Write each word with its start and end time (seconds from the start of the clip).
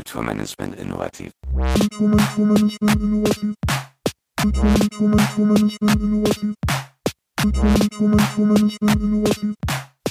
Kulturmanagement 0.00 0.74
innovativ. 0.76 1.30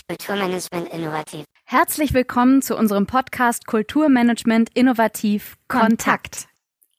Kulturmanagement 0.08 0.94
innovativ. 0.94 1.46
Herzlich 1.66 2.14
willkommen 2.14 2.62
zu 2.62 2.78
unserem 2.78 3.08
Podcast 3.08 3.66
Kulturmanagement 3.66 4.70
innovativ 4.76 5.58
Kontakt. 5.68 6.48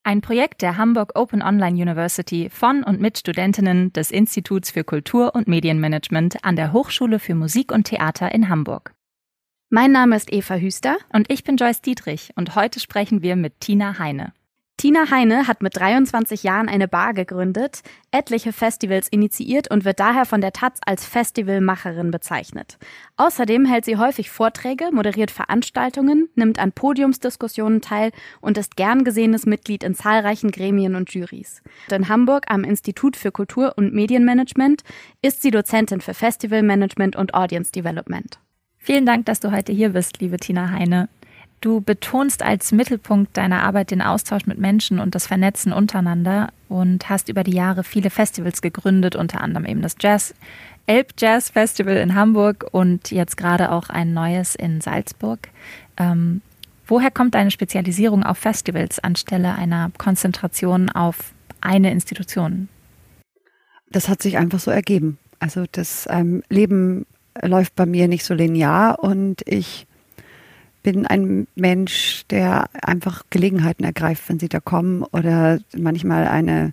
Ein 0.03 0.21
Projekt 0.21 0.61
der 0.61 0.77
Hamburg 0.77 1.13
Open 1.15 1.43
Online 1.43 1.81
University 1.81 2.51
von 2.51 2.83
und 2.83 3.01
mit 3.01 3.19
Studentinnen 3.19 3.93
des 3.93 4.11
Instituts 4.11 4.73
für 4.73 4.83
Kultur- 4.83 5.37
und 5.37 5.47
Medienmanagement 5.47 6.45
an 6.45 6.57
der 6.57 6.73
Hochschule 6.73 7.21
für 7.21 7.37
Musik 7.37 7.71
und 7.71 7.85
Theater 7.85 8.35
in 8.35 8.49
Hamburg. 8.49 8.93
Mein 9.73 9.93
Name 9.93 10.16
ist 10.16 10.32
Eva 10.32 10.57
Hüster 10.57 10.98
Und 11.12 11.30
ich 11.30 11.45
bin 11.45 11.57
Joyce 11.57 11.80
Dietrich 11.80 12.32
und 12.34 12.57
heute 12.57 12.80
sprechen 12.80 13.23
wir 13.23 13.37
mit 13.37 13.61
Tina 13.61 14.00
Heine. 14.00 14.32
Tina 14.77 15.12
Heine 15.12 15.47
hat 15.47 15.62
mit 15.62 15.77
23 15.77 16.42
Jahren 16.42 16.69
eine 16.69 16.88
Bar 16.88 17.15
gegründet, 17.15 17.83
etliche 18.11 18.52
Festivals 18.52 19.06
initiiert 19.06 19.70
und 19.70 19.84
wird 19.84 20.01
daher 20.01 20.25
von 20.25 20.41
der 20.41 20.52
Taz 20.52 20.80
als 20.84 21.06
Festivalmacherin 21.06 22.11
bezeichnet. 22.11 22.78
Außerdem 23.16 23.64
hält 23.64 23.84
sie 23.84 23.97
häufig 23.97 24.33
Vorträge, 24.33 24.91
moderiert 24.91 25.30
Veranstaltungen, 25.30 26.28
nimmt 26.34 26.59
an 26.59 26.73
Podiumsdiskussionen 26.73 27.80
teil 27.80 28.11
und 28.41 28.59
ist 28.59 28.75
gern 28.75 29.05
gesehenes 29.05 29.47
Mitglied 29.47 29.84
in 29.84 29.95
zahlreichen 29.95 30.50
Gremien 30.50 30.97
und 30.97 31.14
Jurys. 31.14 31.62
In 31.92 32.09
Hamburg 32.09 32.47
am 32.48 32.64
Institut 32.64 33.16
für 33.16 33.30
Kultur- 33.30 33.75
und 33.77 33.95
Medienmanagement 33.95 34.83
ist 35.23 35.42
sie 35.42 35.52
Dozentin 35.52 36.00
für 36.00 36.14
Festivalmanagement 36.14 37.14
und 37.14 37.34
Audience 37.34 37.70
Development. 37.70 38.41
Vielen 38.83 39.05
Dank, 39.05 39.27
dass 39.27 39.41
du 39.41 39.52
heute 39.52 39.73
hier 39.73 39.91
bist, 39.91 40.20
liebe 40.23 40.39
Tina 40.39 40.70
Heine. 40.70 41.11
Du 41.61 41.83
betonst 41.83 42.43
als 42.43 42.73
Mittelpunkt 42.73 43.37
deiner 43.37 43.62
Arbeit 43.62 43.91
den 43.91 44.01
Austausch 44.01 44.47
mit 44.47 44.59
Menschen 44.59 44.98
und 44.98 45.15
das 45.15 45.27
Vernetzen 45.27 45.75
untereinander 45.75 46.48
und 46.70 47.11
hast 47.11 47.28
über 47.28 47.45
die 47.45 47.53
Jahre 47.53 47.84
viele 47.84 48.08
Festivals 48.08 48.62
gegründet, 48.62 49.17
unter 49.17 49.42
anderem 49.42 49.67
eben 49.67 49.83
das 49.83 49.97
Jazz 50.01 50.34
Elb 50.86 51.12
Jazz 51.19 51.51
Festival 51.51 51.98
in 51.98 52.14
Hamburg 52.14 52.67
und 52.73 53.11
jetzt 53.11 53.36
gerade 53.36 53.70
auch 53.70 53.91
ein 53.91 54.14
neues 54.14 54.55
in 54.55 54.81
Salzburg. 54.81 55.51
Ähm, 55.98 56.41
woher 56.86 57.11
kommt 57.11 57.34
deine 57.34 57.51
Spezialisierung 57.51 58.23
auf 58.23 58.39
Festivals 58.39 58.98
anstelle 58.98 59.55
einer 59.55 59.91
Konzentration 59.98 60.89
auf 60.89 61.34
eine 61.61 61.91
Institution? 61.91 62.70
Das 63.91 64.08
hat 64.08 64.23
sich 64.23 64.39
einfach 64.39 64.58
so 64.58 64.70
ergeben. 64.70 65.19
Also 65.39 65.67
das 65.70 66.08
ähm, 66.11 66.42
Leben 66.48 67.05
läuft 67.42 67.75
bei 67.75 67.86
mir 67.86 68.09
nicht 68.09 68.25
so 68.25 68.34
linear 68.34 69.03
und 69.03 69.42
ich 69.47 69.86
bin 70.83 71.06
ein 71.06 71.47
Mensch, 71.55 72.25
der 72.31 72.70
einfach 72.83 73.25
Gelegenheiten 73.28 73.84
ergreift, 73.84 74.28
wenn 74.28 74.39
sie 74.39 74.48
da 74.48 74.61
kommen 74.61 75.03
oder 75.03 75.58
manchmal 75.77 76.27
eine 76.27 76.73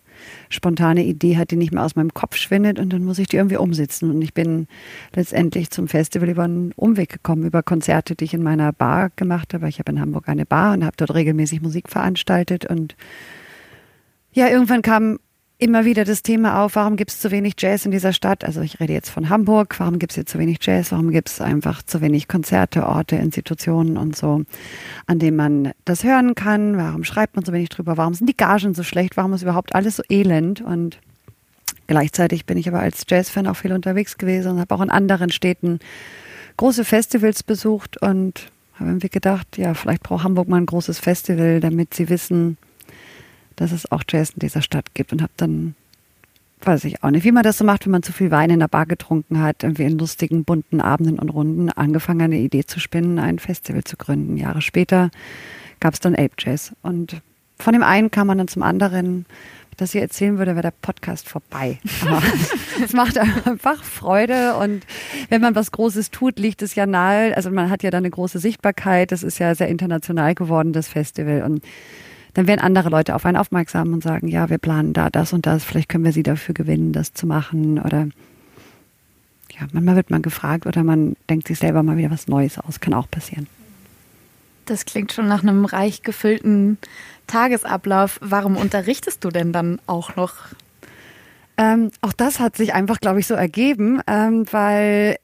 spontane 0.50 1.03
Idee 1.03 1.38
hat, 1.38 1.52
die 1.52 1.58
nicht 1.58 1.73
mehr 1.73 1.83
aus 1.83 1.95
meinem 1.95 2.13
Kopf 2.13 2.38
schwindet 2.38 2.80
und 2.80 2.94
dann 2.94 3.03
muss 3.03 3.19
ich 3.19 3.28
die 3.28 3.35
irgendwie 3.35 3.58
umsetzen. 3.58 4.09
Und 4.09 4.22
ich 4.22 4.33
bin 4.33 4.67
letztendlich 5.13 5.72
zum 5.72 5.89
Festival 5.89 6.30
über 6.30 6.44
einen 6.44 6.72
Umweg 6.78 7.09
gekommen, 7.09 7.45
über 7.45 7.63
Konzerte, 7.63 8.16
die 8.16 8.25
ich 8.25 8.33
in 8.33 8.44
meiner 8.44 8.72
Bar 8.72 9.11
gemacht 9.16 9.53
habe. 9.53 9.67
Ich 9.67 9.80
habe 9.80 9.91
in 9.91 10.00
Hamburg 10.00 10.30
eine 10.30 10.45
Bar 10.45 10.73
und 10.73 10.85
habe 10.85 10.95
dort 10.95 11.13
regelmäßig 11.13 11.61
Musik 11.61 11.89
veranstaltet 11.89 12.66
und 12.66 12.95
ja, 14.31 14.47
irgendwann 14.47 14.83
kam 14.83 15.19
immer 15.59 15.86
wieder 15.86 16.05
das 16.05 16.22
Thema 16.22 16.63
auf, 16.63 16.75
warum 16.75 16.97
gibt 16.97 17.11
es 17.11 17.19
zu 17.19 17.31
wenig 17.31 17.55
Jazz 17.58 17.86
in 17.86 17.91
dieser 17.91 18.13
Stadt? 18.13 18.44
Also 18.44 18.61
ich 18.61 18.80
rede 18.80 18.94
jetzt 18.94 19.09
von 19.09 19.30
Hamburg, 19.30 19.80
warum 19.80 19.97
gibt 19.97 20.11
es 20.11 20.16
hier 20.16 20.25
zu 20.25 20.38
wenig 20.38 20.59
Jazz? 20.61 20.91
Warum 20.91 21.09
gibt 21.09 21.30
es 21.30 21.41
einfach 21.41 21.81
zu 21.81 22.02
wenig 22.02 22.27
Konzerte, 22.27 22.86
Orte, 22.86 23.16
Institutionen 23.16 23.97
und 23.97 24.16
so, 24.16 24.44
an 25.08 25.19
denen 25.19 25.35
man 25.35 25.72
das 25.85 26.03
hören 26.03 26.35
kann? 26.35 26.78
Warum 26.78 27.03
schreibt 27.03 27.35
man 27.35 27.44
so 27.44 27.53
wenig 27.53 27.69
drüber? 27.69 27.97
Warum 27.97 28.13
sind 28.13 28.28
die 28.28 28.38
Gagen 28.38 28.75
so 28.75 28.83
schlecht? 28.83 29.17
Warum 29.17 29.33
ist 29.33 29.41
überhaupt 29.41 29.73
alles 29.73 29.95
so 29.95 30.03
elend? 30.09 30.61
Und 30.61 31.00
gleichzeitig 31.88 32.45
bin 32.45 32.58
ich 32.58 32.67
aber 32.67 32.80
als 32.80 33.05
Jazzfan 33.08 33.47
auch 33.47 33.55
viel 33.55 33.73
unterwegs 33.73 34.18
gewesen 34.19 34.51
und 34.53 34.59
habe 34.59 34.75
auch 34.75 34.81
in 34.81 34.91
anderen 34.91 35.31
Städten 35.31 35.79
große 36.57 36.85
Festivals 36.85 37.41
besucht 37.41 38.00
und 38.00 38.51
habe 38.75 38.91
irgendwie 38.91 39.09
gedacht, 39.09 39.57
ja, 39.57 39.74
vielleicht 39.74 40.03
braucht 40.03 40.24
Hamburg 40.24 40.47
mal 40.47 40.57
ein 40.57 40.68
großes 40.68 41.00
Festival, 41.00 41.59
damit 41.59 41.95
sie 41.95 42.09
wissen, 42.09 42.57
dass 43.57 43.73
es 43.73 43.91
auch 43.91 44.03
Jazz 44.07 44.29
in 44.29 44.40
dieser 44.40 44.62
Stadt 44.62 44.94
gibt 44.94 45.12
und 45.12 45.22
habe 45.22 45.34
dann, 45.35 45.75
weiß 46.62 46.85
ich 46.85 47.03
auch 47.03 47.09
nicht, 47.09 47.25
wie 47.25 47.31
man 47.34 47.44
das 47.44 47.57
so 47.57 47.66
macht, 47.66 47.85
wenn 47.85 47.91
man 47.91 48.03
zu 48.03 48.13
viel 48.13 48.31
Wein 48.31 48.50
in 48.50 48.59
der 48.59 48.69
Bar 48.69 48.85
getrunken 48.85 49.41
hat, 49.41 49.63
irgendwie 49.63 49.84
in 49.84 49.97
lustigen, 49.97 50.45
bunten 50.45 50.79
Abenden 50.79 51.19
und 51.19 51.29
Runden 51.29 51.69
angefangen, 51.69 52.22
eine 52.22 52.38
Idee 52.38 52.66
zu 52.66 52.79
spinnen, 52.79 53.19
ein 53.19 53.40
Festival 53.40 53.84
zu 53.84 53.97
gründen. 53.97 54.38
Jahre 54.38 54.62
später 54.62 55.09
gab 55.79 55.94
es 55.94 56.00
dann 56.00 56.16
Ape 56.16 56.35
Jazz 56.40 56.73
und 56.81 57.22
von 57.59 57.73
dem 57.73 57.84
einen 57.84 58.12
kam 58.12 58.28
man 58.28 58.38
dann 58.38 58.47
zum 58.47 58.63
anderen. 58.63 59.25
Wenn 59.79 59.85
ich 59.85 59.95
erzählen 59.95 60.39
würde, 60.39 60.56
wäre 60.56 60.63
der 60.63 60.74
Podcast 60.81 61.29
vorbei. 61.29 61.78
Aber 62.01 62.22
es 62.84 62.94
macht 62.94 63.18
einfach 63.19 63.84
Freude 63.84 64.56
und 64.57 64.84
wenn 65.29 65.41
man 65.41 65.53
was 65.53 65.72
Großes 65.72 66.09
tut, 66.09 66.39
liegt 66.39 66.63
es 66.63 66.74
ja 66.74 66.88
nahe. 66.88 67.35
Also 67.35 67.51
man 67.51 67.69
hat 67.69 67.84
ja 67.84 67.91
dann 67.91 68.00
eine 68.00 68.09
große 68.09 68.39
Sichtbarkeit. 68.39 69.12
Das 69.12 69.22
ist 69.22 69.38
ja 69.38 69.53
sehr 69.53 69.68
international 69.68 70.34
geworden, 70.34 70.74
das 70.74 70.88
Festival. 70.88 71.44
Und 71.44 71.63
dann 72.38 72.46
werden 72.46 72.62
andere 72.62 72.90
Leute 72.90 73.16
auf 73.16 73.25
einen 73.25 73.36
aufmerksam 73.36 73.94
und 73.94 74.03
sagen, 74.03 74.28
ja, 74.28 74.48
wir 74.48 74.59
planen 74.59 74.94
da 74.94 75.09
das 75.09 75.34
und 75.34 75.48
das, 75.48 75.64
vielleicht 75.64 75.90
können 75.90 76.03
wir 76.03 76.12
sie 76.12 76.22
dafür 76.22 76.53
gewinnen, 76.53 76.94
das 76.94 77.12
zu 77.12 77.25
machen 77.25 77.80
oder 77.80 78.09
ja, 79.59 79.66
manchmal 79.72 79.96
wird 79.96 80.12
man 80.12 80.22
gefragt 80.22 80.68
oder 80.68 80.84
man 80.84 81.16
denkt 81.31 81.48
sich 81.48 81.58
selber 81.58 81.81
mal 81.81 81.98
wieder 81.98 82.12
was 82.12 82.28
Neues 82.28 82.59
aus, 82.59 82.80
kann 82.80 82.94
auch 82.94 83.09
passieren. 83.09 83.48
Das 84.66 84.86
klingt 84.86 85.14
schon 85.14 85.28
nach 85.28 85.42
einem 85.42 85.66
reich 85.66 86.03
gefüllten 86.03 86.78
Tagesablauf. 87.25 88.20
Warum 88.22 88.56
unterrichtest 88.56 89.24
du 89.24 89.30
denn 89.30 89.52
dann 89.52 89.80
auch 89.88 90.16
noch? 90.16 90.36
Ähm, 91.58 91.90
auch 92.02 92.14
das 92.14 92.40
hat 92.40 92.56
sich 92.56 92.75
einfach, 92.75 93.00
glaube 93.00 93.19
ich, 93.19 93.25
so 93.25 93.34
ergeben, 93.34 94.00
ähm, 94.06 94.46
weil 94.52 95.18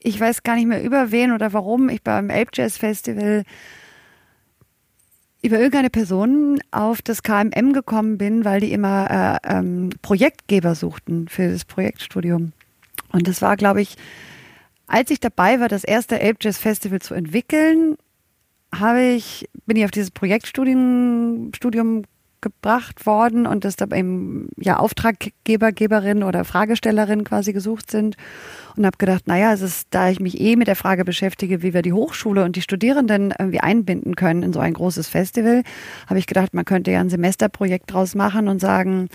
ich 0.00 0.18
weiß 0.18 0.42
gar 0.42 0.56
nicht 0.56 0.66
mehr 0.66 0.82
über 0.82 1.12
wen 1.12 1.30
oder 1.30 1.52
warum 1.52 1.88
ich 1.88 2.02
beim 2.02 2.28
Ape 2.28 2.50
Jazz 2.52 2.76
Festival 2.76 3.44
über 5.42 5.58
irgendeine 5.58 5.90
Person 5.90 6.60
auf 6.70 7.02
das 7.02 7.22
KMM 7.22 7.72
gekommen 7.72 8.16
bin, 8.16 8.44
weil 8.44 8.60
die 8.60 8.72
immer 8.72 9.40
äh, 9.44 9.58
ähm, 9.58 9.90
Projektgeber 10.00 10.74
suchten 10.76 11.28
für 11.28 11.50
das 11.50 11.64
Projektstudium. 11.64 12.52
Und 13.10 13.26
das 13.26 13.42
war, 13.42 13.56
glaube 13.56 13.82
ich, 13.82 13.96
als 14.86 15.10
ich 15.10 15.20
dabei 15.20 15.58
war, 15.58 15.68
das 15.68 15.84
erste 15.84 16.16
Ape 16.16 16.36
Jazz 16.40 16.58
Festival 16.58 17.00
zu 17.00 17.14
entwickeln, 17.14 17.96
habe 18.74 19.02
ich, 19.02 19.48
bin 19.66 19.76
ich 19.76 19.84
auf 19.84 19.90
dieses 19.90 20.10
Projektstudium 20.10 21.50
Studium 21.54 22.04
gebracht 22.42 23.06
worden 23.06 23.46
und 23.46 23.64
dass 23.64 23.76
da 23.76 23.86
eben 23.86 24.50
ja 24.58 24.76
Auftraggeber, 24.76 25.72
Geberin 25.72 26.22
oder 26.22 26.44
Fragestellerin 26.44 27.24
quasi 27.24 27.52
gesucht 27.52 27.90
sind 27.90 28.16
und 28.76 28.84
habe 28.84 28.98
gedacht, 28.98 29.26
naja, 29.26 29.52
es 29.52 29.62
ist, 29.62 29.88
da 29.90 30.10
ich 30.10 30.20
mich 30.20 30.40
eh 30.40 30.56
mit 30.56 30.66
der 30.66 30.76
Frage 30.76 31.04
beschäftige, 31.04 31.62
wie 31.62 31.72
wir 31.72 31.82
die 31.82 31.92
Hochschule 31.92 32.44
und 32.44 32.56
die 32.56 32.62
Studierenden 32.62 33.32
irgendwie 33.38 33.60
einbinden 33.60 34.16
können 34.16 34.42
in 34.42 34.52
so 34.52 34.60
ein 34.60 34.74
großes 34.74 35.08
Festival, 35.08 35.62
habe 36.06 36.18
ich 36.18 36.26
gedacht, 36.26 36.52
man 36.52 36.64
könnte 36.64 36.90
ja 36.90 37.00
ein 37.00 37.10
Semesterprojekt 37.10 37.92
draus 37.92 38.14
machen 38.14 38.48
und 38.48 38.60
sagen, 38.60 39.08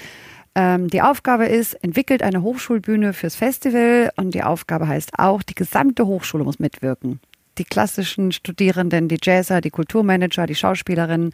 ähm, 0.55 0.87
die 0.87 1.03
Aufgabe 1.03 1.45
ist, 1.45 1.75
entwickelt 1.83 2.23
eine 2.23 2.41
Hochschulbühne 2.41 3.13
fürs 3.13 3.35
Festival 3.35 4.11
und 4.15 4.33
die 4.33 4.41
Aufgabe 4.41 4.87
heißt 4.87 5.11
auch, 5.19 5.43
die 5.43 5.53
gesamte 5.53 6.07
Hochschule 6.07 6.43
muss 6.43 6.57
mitwirken. 6.57 7.19
Die 7.59 7.63
klassischen 7.63 8.31
Studierenden, 8.31 9.07
die 9.07 9.19
Jazzer, 9.21 9.61
die 9.61 9.69
Kulturmanager, 9.69 10.47
die 10.47 10.55
Schauspielerinnen. 10.55 11.31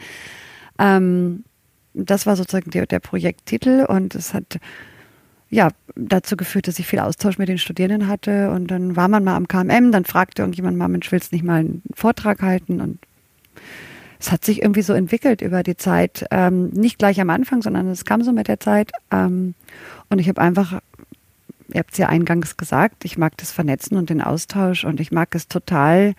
Ähm, 0.78 1.46
das 1.94 2.26
war 2.26 2.36
sozusagen 2.36 2.72
der, 2.72 2.86
der 2.86 3.00
Projekttitel 3.00 3.86
und 3.88 4.16
es 4.16 4.34
hat 4.34 4.60
ja 5.50 5.70
dazu 5.96 6.36
geführt, 6.36 6.68
dass 6.68 6.80
ich 6.80 6.88
viel 6.88 7.00
Austausch 7.00 7.38
mit 7.38 7.50
den 7.50 7.58
Studierenden 7.58 8.08
hatte 8.08 8.52
und 8.52 8.68
dann 8.68 8.96
war 8.96 9.08
man 9.08 9.24
mal 9.24 9.36
am 9.36 9.48
KMM, 9.48 9.92
dann 9.92 10.06
fragte 10.06 10.42
irgendjemand 10.42 10.78
mal, 10.78 10.88
Mensch, 10.88 11.12
willst 11.12 11.32
nicht 11.32 11.44
mal 11.44 11.60
einen 11.60 11.84
Vortrag 11.94 12.42
halten? 12.42 12.82
Und 12.82 13.00
es 14.20 14.32
hat 14.32 14.44
sich 14.44 14.62
irgendwie 14.62 14.82
so 14.82 14.94
entwickelt 14.94 15.42
über 15.42 15.62
die 15.62 15.78
Zeit, 15.78 16.26
ähm, 16.32 16.70
nicht 16.70 16.98
gleich 16.98 17.22
am 17.22 17.30
Anfang, 17.30 17.62
sondern 17.62 17.88
es 17.88 18.06
kam 18.06 18.24
so 18.24 18.32
mit 18.32 18.48
der 18.48 18.60
Zeit 18.60 18.92
ähm, 19.12 19.54
und 20.10 20.20
ich 20.20 20.28
habe 20.28 20.42
einfach 20.42 20.80
ihr 21.74 21.80
habt 21.80 21.94
es 21.94 21.98
ja 21.98 22.08
eingangs 22.08 22.58
gesagt, 22.58 23.06
ich 23.06 23.18
mag 23.18 23.38
das 23.38 23.52
Vernetzen 23.52 23.98
und 23.98 24.10
den 24.10 24.22
Austausch 24.22 24.86
und 24.86 25.00
ich 25.00 25.12
mag 25.12 25.34
es 25.34 25.48
total, 25.48 26.14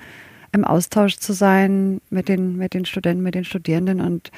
im 0.53 0.65
Austausch 0.65 1.19
zu 1.19 1.32
sein 1.32 2.00
mit 2.11 2.29
den, 2.29 2.56
mit 2.56 2.75
den 2.75 2.85
Studenten, 2.85 3.23
mit 3.23 3.35
den 3.35 3.44
Studierenden 3.44 4.00
und 4.00 4.31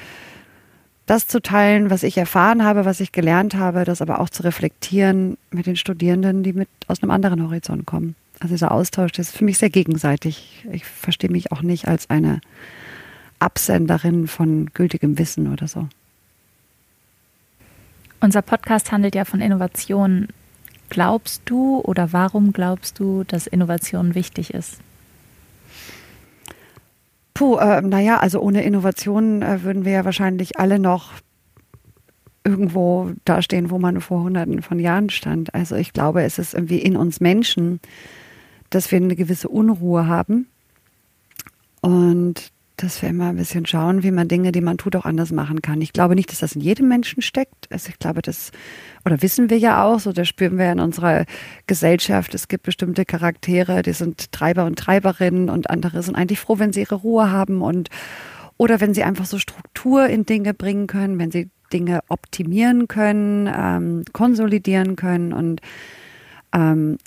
das 1.07 1.25
zu 1.25 1.41
teilen, 1.41 1.89
was 1.89 2.03
ich 2.03 2.17
erfahren 2.17 2.63
habe, 2.63 2.85
was 2.85 2.99
ich 2.99 3.13
gelernt 3.13 3.55
habe, 3.55 3.85
das 3.85 4.01
aber 4.01 4.19
auch 4.19 4.29
zu 4.29 4.43
reflektieren 4.43 5.37
mit 5.51 5.65
den 5.65 5.77
Studierenden, 5.77 6.43
die 6.43 6.53
mit 6.53 6.67
aus 6.87 7.01
einem 7.01 7.11
anderen 7.11 7.41
Horizont 7.41 7.85
kommen. 7.85 8.15
Also 8.39 8.53
dieser 8.53 8.71
Austausch, 8.71 9.13
das 9.13 9.29
ist 9.29 9.37
für 9.37 9.45
mich 9.45 9.57
sehr 9.57 9.69
gegenseitig. 9.69 10.65
Ich 10.71 10.85
verstehe 10.85 11.31
mich 11.31 11.51
auch 11.51 11.61
nicht 11.61 11.87
als 11.87 12.09
eine 12.09 12.41
Absenderin 13.39 14.27
von 14.27 14.67
gültigem 14.73 15.17
Wissen 15.17 15.51
oder 15.51 15.67
so. 15.67 15.87
Unser 18.19 18.41
Podcast 18.41 18.91
handelt 18.91 19.15
ja 19.15 19.25
von 19.25 19.39
Innovation. 19.39 20.27
Glaubst 20.89 21.43
du 21.45 21.79
oder 21.79 22.11
warum 22.11 22.51
glaubst 22.51 22.99
du, 22.99 23.23
dass 23.23 23.47
Innovation 23.47 24.13
wichtig 24.13 24.53
ist? 24.53 24.79
Puh, 27.37 27.57
äh, 27.57 27.83
naja, 27.83 28.17
also 28.17 28.41
ohne 28.41 28.63
Innovation 28.63 29.43
äh, 29.43 29.61
würden 29.61 29.85
wir 29.85 29.91
ja 29.91 30.05
wahrscheinlich 30.05 30.57
alle 30.57 30.79
noch 30.79 31.11
irgendwo 32.43 33.11
dastehen, 33.25 33.69
wo 33.69 33.77
man 33.77 34.01
vor 34.01 34.23
hunderten 34.23 34.63
von 34.63 34.79
Jahren 34.79 35.11
stand. 35.11 35.53
Also 35.53 35.75
ich 35.75 35.93
glaube, 35.93 36.23
es 36.23 36.39
ist 36.39 36.55
irgendwie 36.55 36.79
in 36.79 36.97
uns 36.97 37.19
Menschen, 37.19 37.79
dass 38.71 38.91
wir 38.91 38.97
eine 38.97 39.15
gewisse 39.15 39.49
Unruhe 39.49 40.07
haben 40.07 40.47
und 41.81 42.51
dass 42.77 43.01
wir 43.01 43.09
immer 43.09 43.29
ein 43.29 43.35
bisschen 43.35 43.65
schauen, 43.65 44.03
wie 44.03 44.11
man 44.11 44.27
Dinge, 44.27 44.51
die 44.51 44.61
man 44.61 44.77
tut, 44.77 44.95
auch 44.95 45.05
anders 45.05 45.31
machen 45.31 45.63
kann. 45.63 45.81
Ich 45.81 45.93
glaube 45.93 46.15
nicht, 46.15 46.31
dass 46.31 46.39
das 46.39 46.55
in 46.55 46.61
jedem 46.61 46.87
Menschen 46.87 47.23
steckt. 47.23 47.71
Also 47.71 47.89
ich 47.89 47.97
glaube, 47.97 48.21
das, 48.21 48.51
oder 49.03 49.21
wissen 49.23 49.49
wir 49.49 49.57
ja 49.57 49.83
auch, 49.83 49.99
so 49.99 50.13
das 50.13 50.27
spüren 50.27 50.59
wir 50.59 50.71
in 50.71 50.79
unserer 50.79 51.25
Gesellschaft. 51.65 52.35
Es 52.35 52.47
gibt 52.47 52.63
bestimmte 52.63 53.03
Charaktere, 53.03 53.81
die 53.81 53.93
sind 53.93 54.31
Treiber 54.31 54.65
und 54.65 54.77
Treiberinnen 54.77 55.49
und 55.49 55.71
andere 55.71 56.03
sind 56.03 56.15
eigentlich 56.15 56.39
froh, 56.39 56.59
wenn 56.59 56.71
sie 56.71 56.81
ihre 56.81 56.95
Ruhe 56.95 57.31
haben 57.31 57.61
und 57.61 57.89
oder 58.57 58.79
wenn 58.79 58.93
sie 58.93 59.03
einfach 59.03 59.25
so 59.25 59.39
Struktur 59.39 60.07
in 60.07 60.25
Dinge 60.25 60.53
bringen 60.53 60.87
können, 60.87 61.19
wenn 61.19 61.31
sie 61.31 61.49
Dinge 61.73 62.01
optimieren 62.09 62.87
können, 62.87 63.49
ähm, 63.53 64.03
konsolidieren 64.13 64.95
können 64.95 65.33
und 65.33 65.61
ähm, 66.53 66.97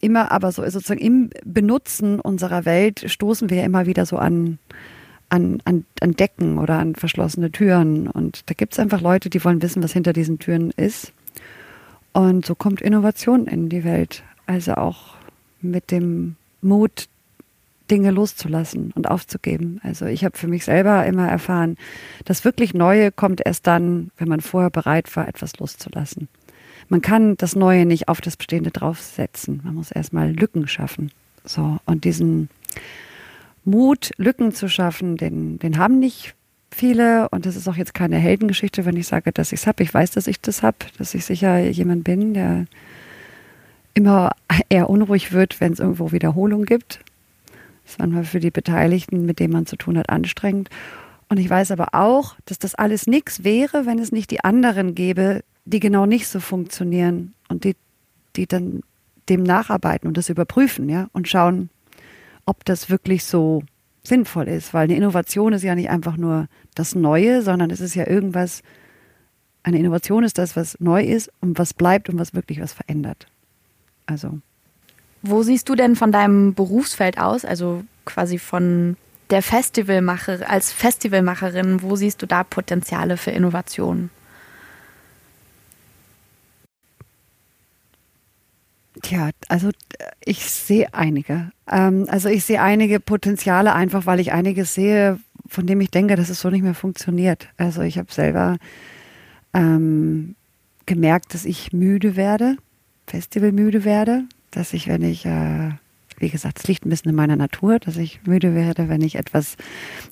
immer 0.00 0.32
aber 0.32 0.52
so 0.52 0.62
sozusagen 0.62 1.00
im 1.00 1.30
Benutzen 1.44 2.20
unserer 2.20 2.64
Welt 2.64 3.04
stoßen 3.06 3.50
wir 3.50 3.64
immer 3.64 3.86
wieder 3.86 4.06
so 4.06 4.16
an, 4.16 4.58
an, 5.28 5.60
an, 5.64 5.84
an 6.00 6.12
Decken 6.12 6.58
oder 6.58 6.78
an 6.78 6.94
verschlossene 6.94 7.50
Türen. 7.50 8.08
Und 8.08 8.48
da 8.50 8.54
gibt 8.54 8.72
es 8.72 8.78
einfach 8.78 9.00
Leute, 9.00 9.30
die 9.30 9.44
wollen 9.44 9.62
wissen, 9.62 9.82
was 9.82 9.92
hinter 9.92 10.12
diesen 10.12 10.38
Türen 10.38 10.70
ist. 10.72 11.12
Und 12.12 12.44
so 12.44 12.54
kommt 12.54 12.80
Innovation 12.80 13.46
in 13.46 13.68
die 13.68 13.84
Welt. 13.84 14.22
Also 14.46 14.74
auch 14.74 15.14
mit 15.60 15.90
dem 15.90 16.36
Mut, 16.62 17.08
Dinge 17.90 18.12
loszulassen 18.12 18.92
und 18.94 19.10
aufzugeben. 19.10 19.80
Also 19.82 20.06
ich 20.06 20.24
habe 20.24 20.38
für 20.38 20.46
mich 20.46 20.64
selber 20.64 21.04
immer 21.06 21.28
erfahren, 21.28 21.76
das 22.24 22.44
wirklich 22.44 22.72
Neue 22.72 23.10
kommt 23.10 23.44
erst 23.44 23.66
dann, 23.66 24.12
wenn 24.16 24.28
man 24.28 24.40
vorher 24.40 24.70
bereit 24.70 25.14
war, 25.16 25.26
etwas 25.26 25.58
loszulassen. 25.58 26.28
Man 26.90 27.00
kann 27.00 27.36
das 27.36 27.54
Neue 27.54 27.86
nicht 27.86 28.08
auf 28.08 28.20
das 28.20 28.36
Bestehende 28.36 28.72
draufsetzen. 28.72 29.60
Man 29.64 29.76
muss 29.76 29.92
erstmal 29.92 30.32
Lücken 30.32 30.66
schaffen. 30.66 31.12
So, 31.44 31.78
und 31.86 32.04
diesen 32.04 32.50
Mut, 33.64 34.10
Lücken 34.16 34.52
zu 34.52 34.68
schaffen, 34.68 35.16
den, 35.16 35.60
den 35.60 35.78
haben 35.78 36.00
nicht 36.00 36.34
viele. 36.72 37.28
Und 37.28 37.46
das 37.46 37.54
ist 37.54 37.68
auch 37.68 37.76
jetzt 37.76 37.94
keine 37.94 38.18
Heldengeschichte, 38.18 38.84
wenn 38.84 38.96
ich 38.96 39.06
sage, 39.06 39.30
dass 39.30 39.52
ich 39.52 39.60
es 39.60 39.66
habe. 39.68 39.84
Ich 39.84 39.94
weiß, 39.94 40.10
dass 40.10 40.26
ich 40.26 40.40
das 40.40 40.64
habe, 40.64 40.78
dass 40.98 41.14
ich 41.14 41.24
sicher 41.24 41.60
jemand 41.60 42.02
bin, 42.02 42.34
der 42.34 42.66
immer 43.94 44.32
eher 44.68 44.90
unruhig 44.90 45.32
wird, 45.32 45.60
wenn 45.60 45.72
es 45.72 45.78
irgendwo 45.78 46.10
Wiederholung 46.10 46.64
gibt. 46.64 47.00
Das 47.84 47.92
ist 47.92 47.98
manchmal 48.00 48.24
für 48.24 48.40
die 48.40 48.50
Beteiligten, 48.50 49.26
mit 49.26 49.38
denen 49.38 49.52
man 49.52 49.66
zu 49.66 49.76
tun 49.76 49.96
hat, 49.96 50.10
anstrengend. 50.10 50.70
Und 51.28 51.38
ich 51.38 51.48
weiß 51.48 51.70
aber 51.70 51.90
auch, 51.92 52.34
dass 52.46 52.58
das 52.58 52.74
alles 52.74 53.06
nichts 53.06 53.44
wäre, 53.44 53.86
wenn 53.86 54.00
es 54.00 54.10
nicht 54.10 54.32
die 54.32 54.42
anderen 54.42 54.96
gäbe, 54.96 55.42
die 55.64 55.80
genau 55.80 56.06
nicht 56.06 56.26
so 56.26 56.40
funktionieren 56.40 57.34
und 57.48 57.64
die, 57.64 57.76
die 58.36 58.46
dann 58.46 58.82
dem 59.28 59.42
nacharbeiten 59.42 60.08
und 60.08 60.16
das 60.16 60.28
überprüfen, 60.28 60.88
ja, 60.88 61.08
und 61.12 61.28
schauen, 61.28 61.70
ob 62.44 62.64
das 62.64 62.90
wirklich 62.90 63.24
so 63.24 63.62
sinnvoll 64.02 64.48
ist. 64.48 64.74
Weil 64.74 64.84
eine 64.84 64.96
Innovation 64.96 65.52
ist 65.52 65.62
ja 65.62 65.74
nicht 65.74 65.90
einfach 65.90 66.16
nur 66.16 66.48
das 66.74 66.94
Neue, 66.94 67.42
sondern 67.42 67.70
es 67.70 67.80
ist 67.80 67.94
ja 67.94 68.06
irgendwas, 68.06 68.62
eine 69.62 69.78
Innovation 69.78 70.24
ist 70.24 70.38
das, 70.38 70.56
was 70.56 70.78
neu 70.80 71.02
ist 71.04 71.30
und 71.40 71.58
was 71.58 71.74
bleibt 71.74 72.08
und 72.08 72.18
was 72.18 72.34
wirklich 72.34 72.60
was 72.60 72.72
verändert. 72.72 73.26
Also. 74.06 74.38
Wo 75.22 75.42
siehst 75.42 75.68
du 75.68 75.74
denn 75.74 75.96
von 75.96 76.12
deinem 76.12 76.54
Berufsfeld 76.54 77.18
aus, 77.18 77.44
also 77.44 77.84
quasi 78.04 78.38
von 78.38 78.96
der 79.28 79.42
Festivalmacher, 79.42 80.48
als 80.48 80.72
Festivalmacherin, 80.72 81.82
wo 81.82 81.94
siehst 81.94 82.22
du 82.22 82.26
da 82.26 82.42
Potenziale 82.42 83.16
für 83.16 83.30
Innovationen? 83.30 84.10
Tja, 89.10 89.30
also 89.48 89.70
ich 90.24 90.48
sehe 90.48 90.94
einige. 90.94 91.50
Ähm, 91.68 92.06
also 92.08 92.28
ich 92.28 92.44
sehe 92.44 92.62
einige 92.62 93.00
Potenziale 93.00 93.74
einfach, 93.74 94.06
weil 94.06 94.20
ich 94.20 94.30
einiges 94.30 94.74
sehe, 94.74 95.18
von 95.48 95.66
dem 95.66 95.80
ich 95.80 95.90
denke, 95.90 96.14
dass 96.14 96.28
es 96.28 96.38
so 96.38 96.48
nicht 96.48 96.62
mehr 96.62 96.76
funktioniert. 96.76 97.48
Also 97.56 97.82
ich 97.82 97.98
habe 97.98 98.12
selber 98.12 98.58
ähm, 99.52 100.36
gemerkt, 100.86 101.34
dass 101.34 101.44
ich 101.44 101.72
müde 101.72 102.14
werde, 102.14 102.56
festivalmüde 103.08 103.84
werde, 103.84 104.22
dass 104.52 104.72
ich, 104.74 104.86
wenn 104.86 105.02
ich 105.02 105.26
äh, 105.26 105.70
wie 106.20 106.28
gesagt, 106.28 106.58
es 106.60 106.68
liegt 106.68 106.86
ein 106.86 106.90
bisschen 106.90 107.10
in 107.10 107.16
meiner 107.16 107.36
Natur, 107.36 107.78
dass 107.78 107.96
ich 107.96 108.20
müde 108.24 108.54
werde, 108.54 108.88
wenn 108.88 109.00
ich 109.00 109.16
etwas 109.16 109.56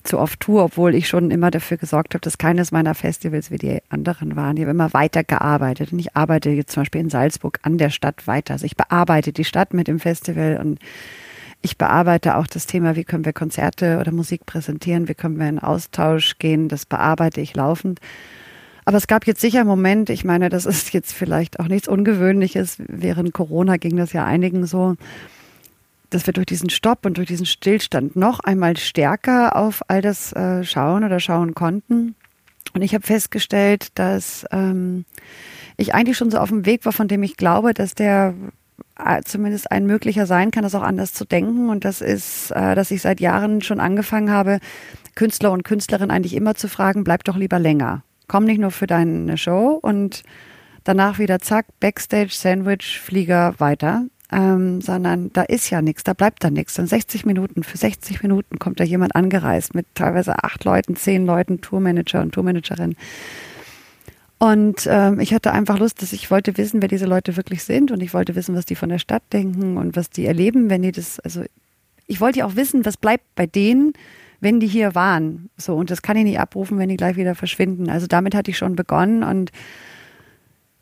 zu 0.03 0.19
oft 0.19 0.41
tue, 0.41 0.63
obwohl 0.63 0.95
ich 0.95 1.07
schon 1.07 1.31
immer 1.31 1.51
dafür 1.51 1.77
gesorgt 1.77 2.15
habe, 2.15 2.23
dass 2.23 2.39
keines 2.39 2.73
meiner 2.73 2.95
Festivals 2.95 3.51
wie 3.51 3.59
die 3.59 3.79
anderen 3.91 4.35
waren. 4.35 4.57
Ich 4.57 4.63
habe 4.63 4.71
immer 4.71 4.93
weiter 4.95 5.23
gearbeitet 5.23 5.93
und 5.93 5.99
ich 5.99 6.17
arbeite 6.17 6.51
jetzt 6.51 6.73
zum 6.73 6.83
Beispiel 6.83 7.03
in 7.03 7.11
Salzburg 7.11 7.59
an 7.63 7.79
der 7.79 7.91
Stadt 7.91 8.27
weiter. 8.27 8.55
Also 8.55 8.67
ich 8.67 8.77
bearbeite 8.77 9.33
die 9.33 9.45
Stadt 9.45 9.75
mit 9.75 9.87
dem 9.87 10.01
Festival 10.01 10.59
und 10.63 10.79
ich 11.61 11.77
bearbeite 11.77 12.37
auch 12.37 12.47
das 12.47 12.67
Thema, 12.67 12.97
wie 12.97 13.05
können 13.05 13.25
wir 13.25 13.33
Konzerte 13.33 13.99
oder 13.99 14.13
Musik 14.13 14.47
präsentieren, 14.47 15.09
wie 15.09 15.15
können 15.15 15.39
wir 15.39 15.49
in 15.49 15.59
Austausch 15.59 16.39
gehen. 16.39 16.69
Das 16.69 16.87
bearbeite 16.87 17.41
ich 17.41 17.55
laufend. 17.55 18.01
Aber 18.85 18.97
es 18.97 19.07
gab 19.07 19.27
jetzt 19.27 19.43
sicher 19.43 19.61
einen 19.61 19.69
Moment, 19.69 20.09
ich 20.09 20.25
meine, 20.25 20.49
das 20.49 20.65
ist 20.65 20.95
jetzt 20.95 21.13
vielleicht 21.13 21.61
auch 21.61 21.69
nichts 21.69 21.89
Ungewöhnliches. 21.89 22.79
Während 22.87 23.35
Corona 23.35 23.77
ging 23.77 23.97
das 23.97 24.15
ja 24.15 24.25
einigen 24.25 24.65
so, 24.65 24.95
dass 26.11 26.27
wir 26.27 26.33
durch 26.33 26.47
diesen 26.47 26.71
Stopp 26.71 27.05
und 27.05 27.19
durch 27.19 27.29
diesen 27.29 27.47
Stillstand 27.47 28.17
noch 28.17 28.41
einmal 28.41 28.77
stärker 28.77 29.57
auf 29.57 29.83
all 29.89 30.01
das 30.01 30.33
äh, 30.33 30.65
schauen 30.65 31.05
oder 31.05 31.21
schauen 31.21 31.55
konnten. 31.55 32.15
Und 32.75 32.83
ich 32.83 32.95
habe 32.95 33.07
festgestellt, 33.07 33.89
dass 33.95 34.47
ähm, 34.51 35.05
ich 35.77 35.95
eigentlich 35.95 36.17
schon 36.17 36.31
so 36.31 36.39
auf 36.39 36.49
dem 36.49 36.67
Weg 36.67 36.85
war, 36.85 36.93
von 36.93 37.09
dem 37.09 37.23
ich 37.23 37.37
glaube, 37.37 37.75
dass 37.75 37.95
der 37.95 38.35
äh, 38.99 39.23
zumindest 39.23 39.71
ein 39.71 39.87
möglicher 39.87 40.27
sein 40.27 40.51
kann, 40.51 40.63
das 40.63 40.75
auch 40.75 40.83
anders 40.83 41.13
zu 41.13 41.25
denken. 41.25 41.71
Und 41.71 41.85
das 41.85 42.01
ist, 42.01 42.51
äh, 42.51 42.75
dass 42.75 42.91
ich 42.91 43.03
seit 43.03 43.21
Jahren 43.21 43.63
schon 43.63 43.81
angefangen 43.81 44.31
habe, 44.31 44.59
Künstler 45.15 45.53
und 45.53 45.65
Künstlerinnen 45.65 46.11
eigentlich 46.11 46.35
immer 46.35 46.55
zu 46.55 46.69
fragen, 46.69 47.05
bleib 47.05 47.25
doch 47.25 47.37
lieber 47.37 47.59
länger. 47.59 48.03
Komm 48.29 48.45
nicht 48.45 48.61
nur 48.61 48.71
für 48.71 48.87
deine 48.87 49.39
Show 49.39 49.79
und 49.81 50.23
danach 50.85 51.19
wieder 51.19 51.39
zack, 51.41 51.67
Backstage, 51.81 52.31
Sandwich, 52.33 53.01
Flieger 53.01 53.55
weiter, 53.59 54.05
ähm, 54.31 54.81
sondern 54.81 55.33
da 55.33 55.43
ist 55.43 55.71
ja 55.71 55.81
nichts, 55.81 56.05
da 56.05 56.13
bleibt 56.13 56.45
da 56.45 56.51
nichts. 56.51 56.79
In 56.79 56.87
60 56.87 57.25
Minuten, 57.25 57.63
für 57.63 57.79
60 57.79 58.23
Minuten 58.23 58.59
kommt 58.59 58.81
da 58.81 58.85
jemand 58.85 59.17
angereist 59.17 59.75
mit 59.75 59.87
teilweise 59.95 60.45
acht 60.45 60.65
Leuten, 60.65 60.97
zehn 60.97 61.25
Leuten, 61.25 61.61
Tourmanager 61.61 62.21
und 62.21 62.33
Tourmanagerin. 62.33 62.97
Und 64.39 64.87
ähm, 64.89 65.19
ich 65.19 65.35
hatte 65.35 65.53
einfach 65.53 65.79
Lust, 65.79 66.01
dass 66.03 66.13
ich 66.13 66.31
wollte 66.31 66.57
wissen, 66.57 66.81
wer 66.81 66.89
diese 66.89 67.07
Leute 67.07 67.37
wirklich 67.37 67.65
sind 67.65 67.91
und 67.91 68.03
ich 68.03 68.15
wollte 68.15 68.37
wissen, 68.37 68.55
was 68.55 68.67
die 68.67 68.77
von 68.77 68.89
der 68.89 68.99
Stadt 68.99 69.25
denken 69.33 69.77
und 69.77 69.97
was 69.97 70.11
die 70.11 70.27
erleben, 70.27 70.71
wenn 70.71 70.83
die 70.83 70.93
das, 70.93 71.19
also 71.21 71.43
ich 72.07 72.21
wollte 72.21 72.41
ja 72.41 72.47
auch 72.47 72.55
wissen, 72.55 72.85
was 72.85 72.97
bleibt 72.97 73.25
bei 73.35 73.47
denen, 73.47 73.95
wenn 74.41 74.61
die 74.61 74.69
hier 74.69 74.95
waren. 74.95 75.51
So, 75.57 75.75
und 75.75 75.91
das 75.91 76.03
kann 76.03 76.17
ich 76.17 76.25
nicht 76.25 76.39
abrufen, 76.39 76.79
wenn 76.79 76.89
die 76.89 76.97
gleich 76.97 77.17
wieder 77.17 77.35
verschwinden. 77.35 77.91
Also 77.91 78.07
damit 78.07 78.35
hatte 78.35 78.51
ich 78.53 78.59
schon 78.59 78.77
begonnen 78.77 79.25
und 79.25 79.51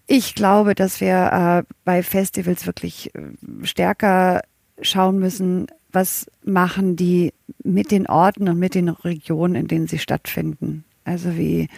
ich 0.07 0.35
glaube, 0.35 0.75
dass 0.75 1.01
wir 1.01 1.65
äh, 1.67 1.75
bei 1.85 2.03
Festivals 2.03 2.67
wirklich 2.67 3.15
äh, 3.15 3.67
stärker 3.67 4.43
schauen 4.81 5.19
müssen, 5.19 5.67
was 5.93 6.27
machen 6.45 6.97
die 6.97 7.33
mit 7.65 7.91
den 7.91 8.07
Orten 8.07 8.49
und 8.49 8.59
mit 8.59 8.75
den 8.75 8.89
Regionen, 8.89 9.55
in 9.55 9.67
denen 9.67 9.87
sie 9.87 9.99
stattfinden. 9.99 10.85
Also 11.05 11.37
wie, 11.37 11.69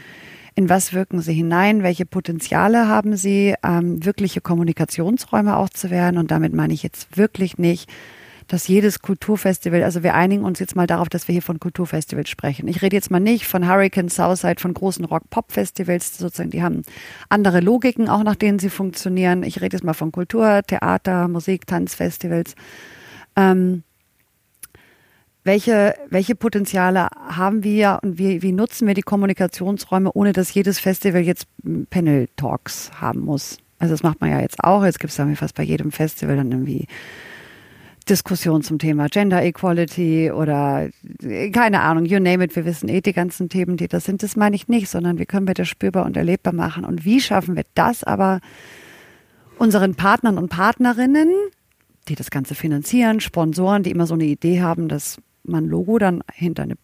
in 0.55 0.69
was 0.69 0.93
wirken 0.93 1.21
sie 1.21 1.35
hinein, 1.35 1.83
welche 1.83 2.05
Potenziale 2.05 2.89
haben 2.89 3.17
sie, 3.17 3.55
ähm, 3.63 4.05
wirkliche 4.05 4.41
Kommunikationsräume 4.41 5.57
auch 5.57 5.69
zu 5.69 5.91
werden. 5.91 6.19
Und 6.19 6.31
damit 6.31 6.53
meine 6.53 6.75
ich 6.75 6.83
jetzt 6.83 7.17
wirklich 7.17 7.59
nicht, 7.59 7.89
dass 8.49 8.67
jedes 8.67 9.01
Kulturfestival, 9.03 9.83
also 9.85 10.03
wir 10.03 10.15
einigen 10.15 10.43
uns 10.43 10.59
jetzt 10.59 10.75
mal 10.75 10.87
darauf, 10.87 11.11
dass 11.11 11.29
wir 11.29 11.35
hier 11.35 11.43
von 11.43 11.61
Kulturfestivals 11.61 12.31
sprechen. 12.31 12.67
Ich 12.67 12.81
rede 12.81 12.97
jetzt 12.97 13.11
mal 13.11 13.21
nicht 13.21 13.47
von 13.47 13.69
Hurricane 13.69 14.09
Southside, 14.09 14.59
von 14.59 14.73
großen 14.73 15.05
Rock-Pop-Festivals, 15.05 16.17
sozusagen, 16.17 16.51
die 16.51 16.63
haben 16.63 16.83
andere 17.29 17.61
Logiken, 17.61 18.09
auch 18.09 18.23
nach 18.23 18.37
denen 18.37 18.59
sie 18.59 18.71
funktionieren. 18.71 19.43
Ich 19.43 19.61
rede 19.61 19.77
jetzt 19.77 19.85
mal 19.85 19.93
von 19.93 20.13
Kultur, 20.13 20.63
Theater, 20.67 21.29
Musik, 21.29 21.67
Tanzfestivals. 21.67 22.55
Ähm, 23.37 23.83
welche, 25.45 25.95
welche 26.09 26.35
Potenziale 26.35 27.09
haben 27.29 27.63
wir 27.63 28.01
und 28.03 28.19
wie, 28.19 28.43
wie 28.43 28.53
nutzen 28.53 28.87
wir 28.87 28.95
die 28.95 29.03
Kommunikationsräume, 29.03 30.11
ohne 30.13 30.33
dass 30.33 30.53
jedes 30.53 30.79
Festival 30.79 31.23
jetzt 31.23 31.47
Panel-Talks 31.91 32.93
haben 33.01 33.21
muss? 33.21 33.59
Also 33.79 33.95
das 33.95 34.03
macht 34.03 34.21
man 34.21 34.31
ja 34.31 34.41
jetzt 34.41 34.63
auch. 34.65 34.85
Jetzt 34.85 35.01
gibt 35.01 35.13
es 35.17 35.39
fast 35.39 35.55
bei 35.55 35.63
jedem 35.63 35.93
Festival 35.93 36.37
dann 36.37 36.51
irgendwie 36.51 36.87
Diskussion 38.09 38.63
zum 38.63 38.79
Thema 38.79 39.09
Gender 39.09 39.43
Equality 39.43 40.31
oder 40.31 40.89
keine 41.53 41.81
Ahnung, 41.81 42.05
you 42.05 42.19
name 42.19 42.45
it, 42.45 42.57
wir 42.57 42.65
wissen 42.65 42.89
eh 42.89 43.01
die 43.01 43.13
ganzen 43.13 43.49
Themen, 43.49 43.77
die 43.77 43.89
das 43.89 44.05
sind. 44.05 44.23
Das 44.23 44.37
meine 44.37 44.57
ich 44.57 44.69
nicht, 44.69 44.89
sondern 44.89 45.19
wie 45.19 45.27
können 45.27 45.47
wir 45.47 45.55
das 45.55 45.69
spürbar 45.69 46.07
und 46.07 46.17
erlebbar 46.17 46.53
machen 46.53 46.85
und 46.85 47.05
wie 47.05 47.21
schaffen 47.21 47.57
wir 47.57 47.65
das 47.75 48.05
aber 48.05 48.41
unseren 49.59 49.95
Partnern 49.95 50.39
und 50.39 50.49
Partnerinnen, 50.49 51.29
die 52.09 52.15
das 52.15 52.31
Ganze 52.31 52.55
finanzieren, 52.55 53.21
Sponsoren, 53.21 53.83
die 53.83 53.91
immer 53.91 54.07
so 54.07 54.15
eine 54.15 54.25
Idee 54.25 54.63
haben, 54.63 54.89
dass 54.89 55.19
man 55.45 55.67
Logo 55.67 55.99
dann 55.99 56.23
hinter 56.33 56.63
eine 56.63 56.77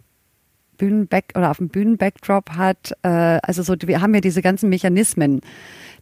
Bühnenback 0.77 1.33
oder 1.37 1.51
auf 1.51 1.59
dem 1.59 1.69
Bühnenbackdrop 1.69 2.51
hat. 2.51 2.93
Äh, 3.03 3.39
also 3.43 3.63
so, 3.63 3.75
wir 3.81 4.01
haben 4.01 4.15
ja 4.15 4.21
diese 4.21 4.43
ganzen 4.43 4.69
Mechanismen. 4.69 5.41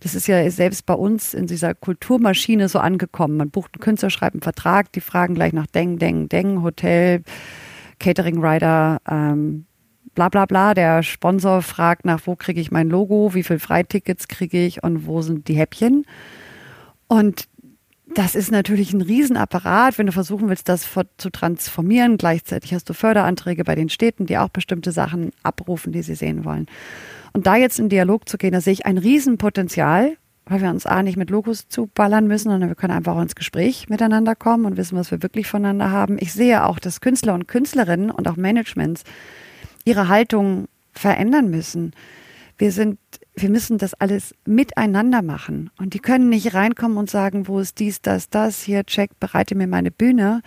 Das 0.02 0.16
ist 0.16 0.26
ja 0.26 0.50
selbst 0.50 0.84
bei 0.84 0.94
uns 0.94 1.32
in 1.32 1.46
dieser 1.46 1.74
Kulturmaschine 1.74 2.68
so 2.68 2.80
angekommen. 2.80 3.36
Man 3.36 3.50
bucht 3.50 3.74
einen 3.74 3.82
Künstler, 3.82 4.10
schreibt 4.10 4.34
einen 4.34 4.42
Vertrag, 4.42 4.90
die 4.90 5.00
fragen 5.00 5.36
gleich 5.36 5.52
nach 5.52 5.68
Deng, 5.68 5.98
Deng, 5.98 6.28
Deng, 6.28 6.62
Hotel, 6.62 7.22
Catering 8.00 8.44
Rider, 8.44 9.00
ähm, 9.08 9.66
bla 10.16 10.28
bla 10.28 10.46
bla. 10.46 10.74
Der 10.74 11.04
Sponsor 11.04 11.62
fragt 11.62 12.04
nach, 12.04 12.20
wo 12.24 12.34
kriege 12.34 12.60
ich 12.60 12.72
mein 12.72 12.88
Logo, 12.88 13.32
wie 13.34 13.44
viel 13.44 13.60
Freitickets 13.60 14.26
kriege 14.26 14.66
ich 14.66 14.82
und 14.82 15.06
wo 15.06 15.22
sind 15.22 15.46
die 15.46 15.54
Häppchen. 15.54 16.04
Und 17.06 17.46
das 18.12 18.34
ist 18.34 18.50
natürlich 18.50 18.92
ein 18.92 19.02
Riesenapparat, 19.02 19.98
wenn 19.98 20.06
du 20.06 20.12
versuchen 20.12 20.48
willst, 20.48 20.68
das 20.68 20.88
zu 21.16 21.30
transformieren. 21.30 22.18
Gleichzeitig 22.18 22.74
hast 22.74 22.90
du 22.90 22.92
Förderanträge 22.92 23.62
bei 23.62 23.76
den 23.76 23.88
Städten, 23.88 24.26
die 24.26 24.36
auch 24.36 24.48
bestimmte 24.48 24.90
Sachen 24.90 25.30
abrufen, 25.44 25.92
die 25.92 26.02
sie 26.02 26.16
sehen 26.16 26.44
wollen. 26.44 26.66
Und 27.32 27.46
da 27.46 27.56
jetzt 27.56 27.78
in 27.78 27.88
Dialog 27.88 28.28
zu 28.28 28.38
gehen, 28.38 28.52
da 28.52 28.60
sehe 28.60 28.72
ich 28.72 28.86
ein 28.86 28.98
Riesenpotenzial, 28.98 30.16
weil 30.46 30.60
wir 30.60 30.70
uns 30.70 30.86
A 30.86 31.02
nicht 31.02 31.16
mit 31.16 31.30
Logos 31.30 31.68
zuballern 31.68 32.26
müssen, 32.26 32.50
sondern 32.50 32.68
wir 32.68 32.76
können 32.76 32.92
einfach 32.92 33.16
auch 33.16 33.22
ins 33.22 33.34
Gespräch 33.34 33.88
miteinander 33.88 34.34
kommen 34.34 34.66
und 34.66 34.76
wissen, 34.76 34.98
was 34.98 35.10
wir 35.10 35.22
wirklich 35.22 35.46
voneinander 35.46 35.90
haben. 35.90 36.16
Ich 36.20 36.32
sehe 36.32 36.64
auch, 36.64 36.78
dass 36.78 37.00
Künstler 37.00 37.34
und 37.34 37.48
Künstlerinnen 37.48 38.10
und 38.10 38.28
auch 38.28 38.36
Managements 38.36 39.04
ihre 39.84 40.08
Haltung 40.08 40.66
verändern 40.92 41.50
müssen. 41.50 41.92
Wir 42.58 42.72
sind 42.72 42.98
wir 43.34 43.48
müssen 43.48 43.78
das 43.78 43.94
alles 43.94 44.34
miteinander 44.44 45.22
machen. 45.22 45.70
Und 45.78 45.94
die 45.94 46.00
können 46.00 46.28
nicht 46.28 46.54
reinkommen 46.54 46.98
und 46.98 47.10
sagen, 47.10 47.48
wo 47.48 47.60
ist 47.60 47.78
dies, 47.78 48.02
das, 48.02 48.28
das, 48.28 48.62
hier, 48.62 48.84
check, 48.84 49.18
bereite 49.18 49.54
mir 49.54 49.66
meine 49.66 49.90
Bühne. 49.90 50.42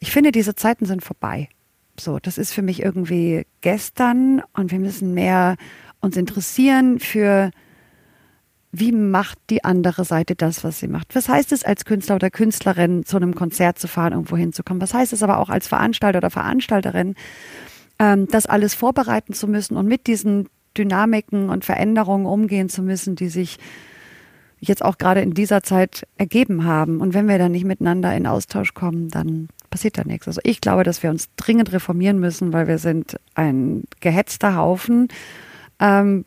Ich 0.00 0.10
finde, 0.10 0.32
diese 0.32 0.54
Zeiten 0.54 0.86
sind 0.86 1.04
vorbei. 1.04 1.48
So, 1.98 2.18
das 2.18 2.38
ist 2.38 2.52
für 2.52 2.62
mich 2.62 2.82
irgendwie 2.82 3.46
gestern 3.60 4.42
und 4.52 4.70
wir 4.70 4.78
müssen 4.78 5.14
mehr 5.14 5.56
uns 6.00 6.16
interessieren 6.16 7.00
für, 7.00 7.50
wie 8.70 8.92
macht 8.92 9.38
die 9.50 9.64
andere 9.64 10.04
Seite 10.04 10.34
das, 10.34 10.62
was 10.64 10.78
sie 10.78 10.88
macht? 10.88 11.14
Was 11.14 11.28
heißt 11.28 11.52
es 11.52 11.64
als 11.64 11.84
Künstler 11.84 12.16
oder 12.16 12.30
Künstlerin, 12.30 13.04
zu 13.04 13.16
einem 13.16 13.34
Konzert 13.34 13.78
zu 13.78 13.88
fahren, 13.88 14.12
irgendwo 14.12 14.36
hinzukommen? 14.36 14.80
Was 14.80 14.94
heißt 14.94 15.12
es 15.12 15.22
aber 15.22 15.38
auch 15.38 15.48
als 15.48 15.68
Veranstalter 15.68 16.18
oder 16.18 16.30
Veranstalterin, 16.30 17.14
ähm, 17.98 18.26
das 18.28 18.46
alles 18.46 18.74
vorbereiten 18.74 19.32
zu 19.32 19.48
müssen 19.48 19.76
und 19.76 19.86
mit 19.86 20.06
diesen 20.06 20.48
Dynamiken 20.76 21.50
und 21.50 21.64
Veränderungen 21.64 22.26
umgehen 22.26 22.68
zu 22.68 22.82
müssen, 22.82 23.16
die 23.16 23.28
sich 23.28 23.58
jetzt 24.60 24.84
auch 24.84 24.98
gerade 24.98 25.20
in 25.20 25.34
dieser 25.34 25.62
Zeit 25.62 26.06
ergeben 26.16 26.64
haben. 26.64 27.00
Und 27.00 27.14
wenn 27.14 27.28
wir 27.28 27.38
dann 27.38 27.52
nicht 27.52 27.64
miteinander 27.64 28.14
in 28.16 28.26
Austausch 28.26 28.74
kommen, 28.74 29.08
dann 29.08 29.48
passiert 29.70 29.98
da 29.98 30.04
nichts. 30.04 30.26
Also 30.26 30.40
ich 30.44 30.60
glaube, 30.60 30.84
dass 30.84 31.02
wir 31.02 31.10
uns 31.10 31.28
dringend 31.36 31.72
reformieren 31.72 32.18
müssen, 32.18 32.52
weil 32.52 32.66
wir 32.66 32.78
sind 32.78 33.18
ein 33.34 33.84
gehetzter 34.00 34.56
Haufen. 34.56 35.08
Ähm, 35.80 36.24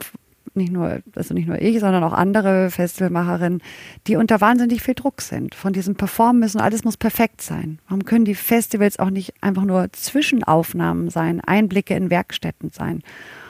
nicht 0.54 0.72
nur, 0.72 1.02
also 1.16 1.34
nicht 1.34 1.48
nur 1.48 1.62
ich, 1.62 1.80
sondern 1.80 2.04
auch 2.04 2.14
andere 2.14 2.70
Festivalmacherinnen, 2.72 3.62
die 4.08 4.18
unter 4.18 4.42
wahnsinnig 4.42 4.82
viel 4.82 4.96
Druck 4.96 5.22
sind. 5.22 5.56
Von 5.56 5.74
diesem 5.74 5.96
Performen 5.96 6.40
müssen, 6.40 6.60
alles 6.60 6.84
muss 6.84 6.98
perfekt 6.98 7.42
sein. 7.42 7.80
Warum 7.88 8.06
können 8.06 8.26
die 8.26 8.36
Festivals 8.36 9.00
auch 9.00 9.10
nicht 9.10 9.34
einfach 9.42 9.64
nur 9.64 9.92
Zwischenaufnahmen 9.94 11.10
sein, 11.10 11.40
Einblicke 11.42 11.96
in 11.96 12.10
Werkstätten 12.10 12.72
sein? 12.72 13.02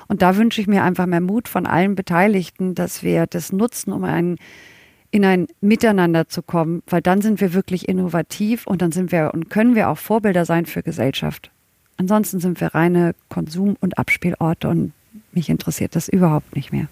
Und 0.08 0.22
da 0.22 0.36
wünsche 0.36 0.62
ich 0.62 0.68
mir 0.68 0.84
einfach 0.84 1.06
mehr 1.06 1.22
Mut 1.22 1.48
von 1.48 1.66
allen 1.66 1.96
Beteiligten, 1.96 2.76
dass 2.76 3.02
wir 3.02 3.26
das 3.28 3.52
nutzen, 3.52 3.94
um 3.94 4.04
ein, 4.04 4.36
in 5.10 5.26
ein 5.26 5.48
Miteinander 5.62 6.28
zu 6.28 6.44
kommen, 6.44 6.84
weil 6.88 7.02
dann 7.02 7.22
sind 7.22 7.42
wir 7.42 7.54
wirklich 7.54 7.88
innovativ 7.88 8.68
und 8.68 8.82
dann 8.82 8.92
sind 8.92 9.12
wir 9.12 9.32
und 9.34 9.50
können 9.50 9.74
wir 9.74 9.90
auch 9.90 9.98
Vorbilder 9.98 10.46
sein 10.46 10.66
für 10.66 10.84
Gesellschaft. 10.84 11.50
Ansonsten 11.98 12.40
sind 12.40 12.60
wir 12.60 12.76
reine 12.76 13.16
Konsum- 13.30 13.78
und 13.80 13.98
Abspielorte 13.98 14.68
und 14.68 14.92
mich 15.34 15.50
interessiert 15.50 15.96
das 15.96 16.08
überhaupt 16.10 16.56
nicht 16.56 16.72
mehr. 16.72 16.88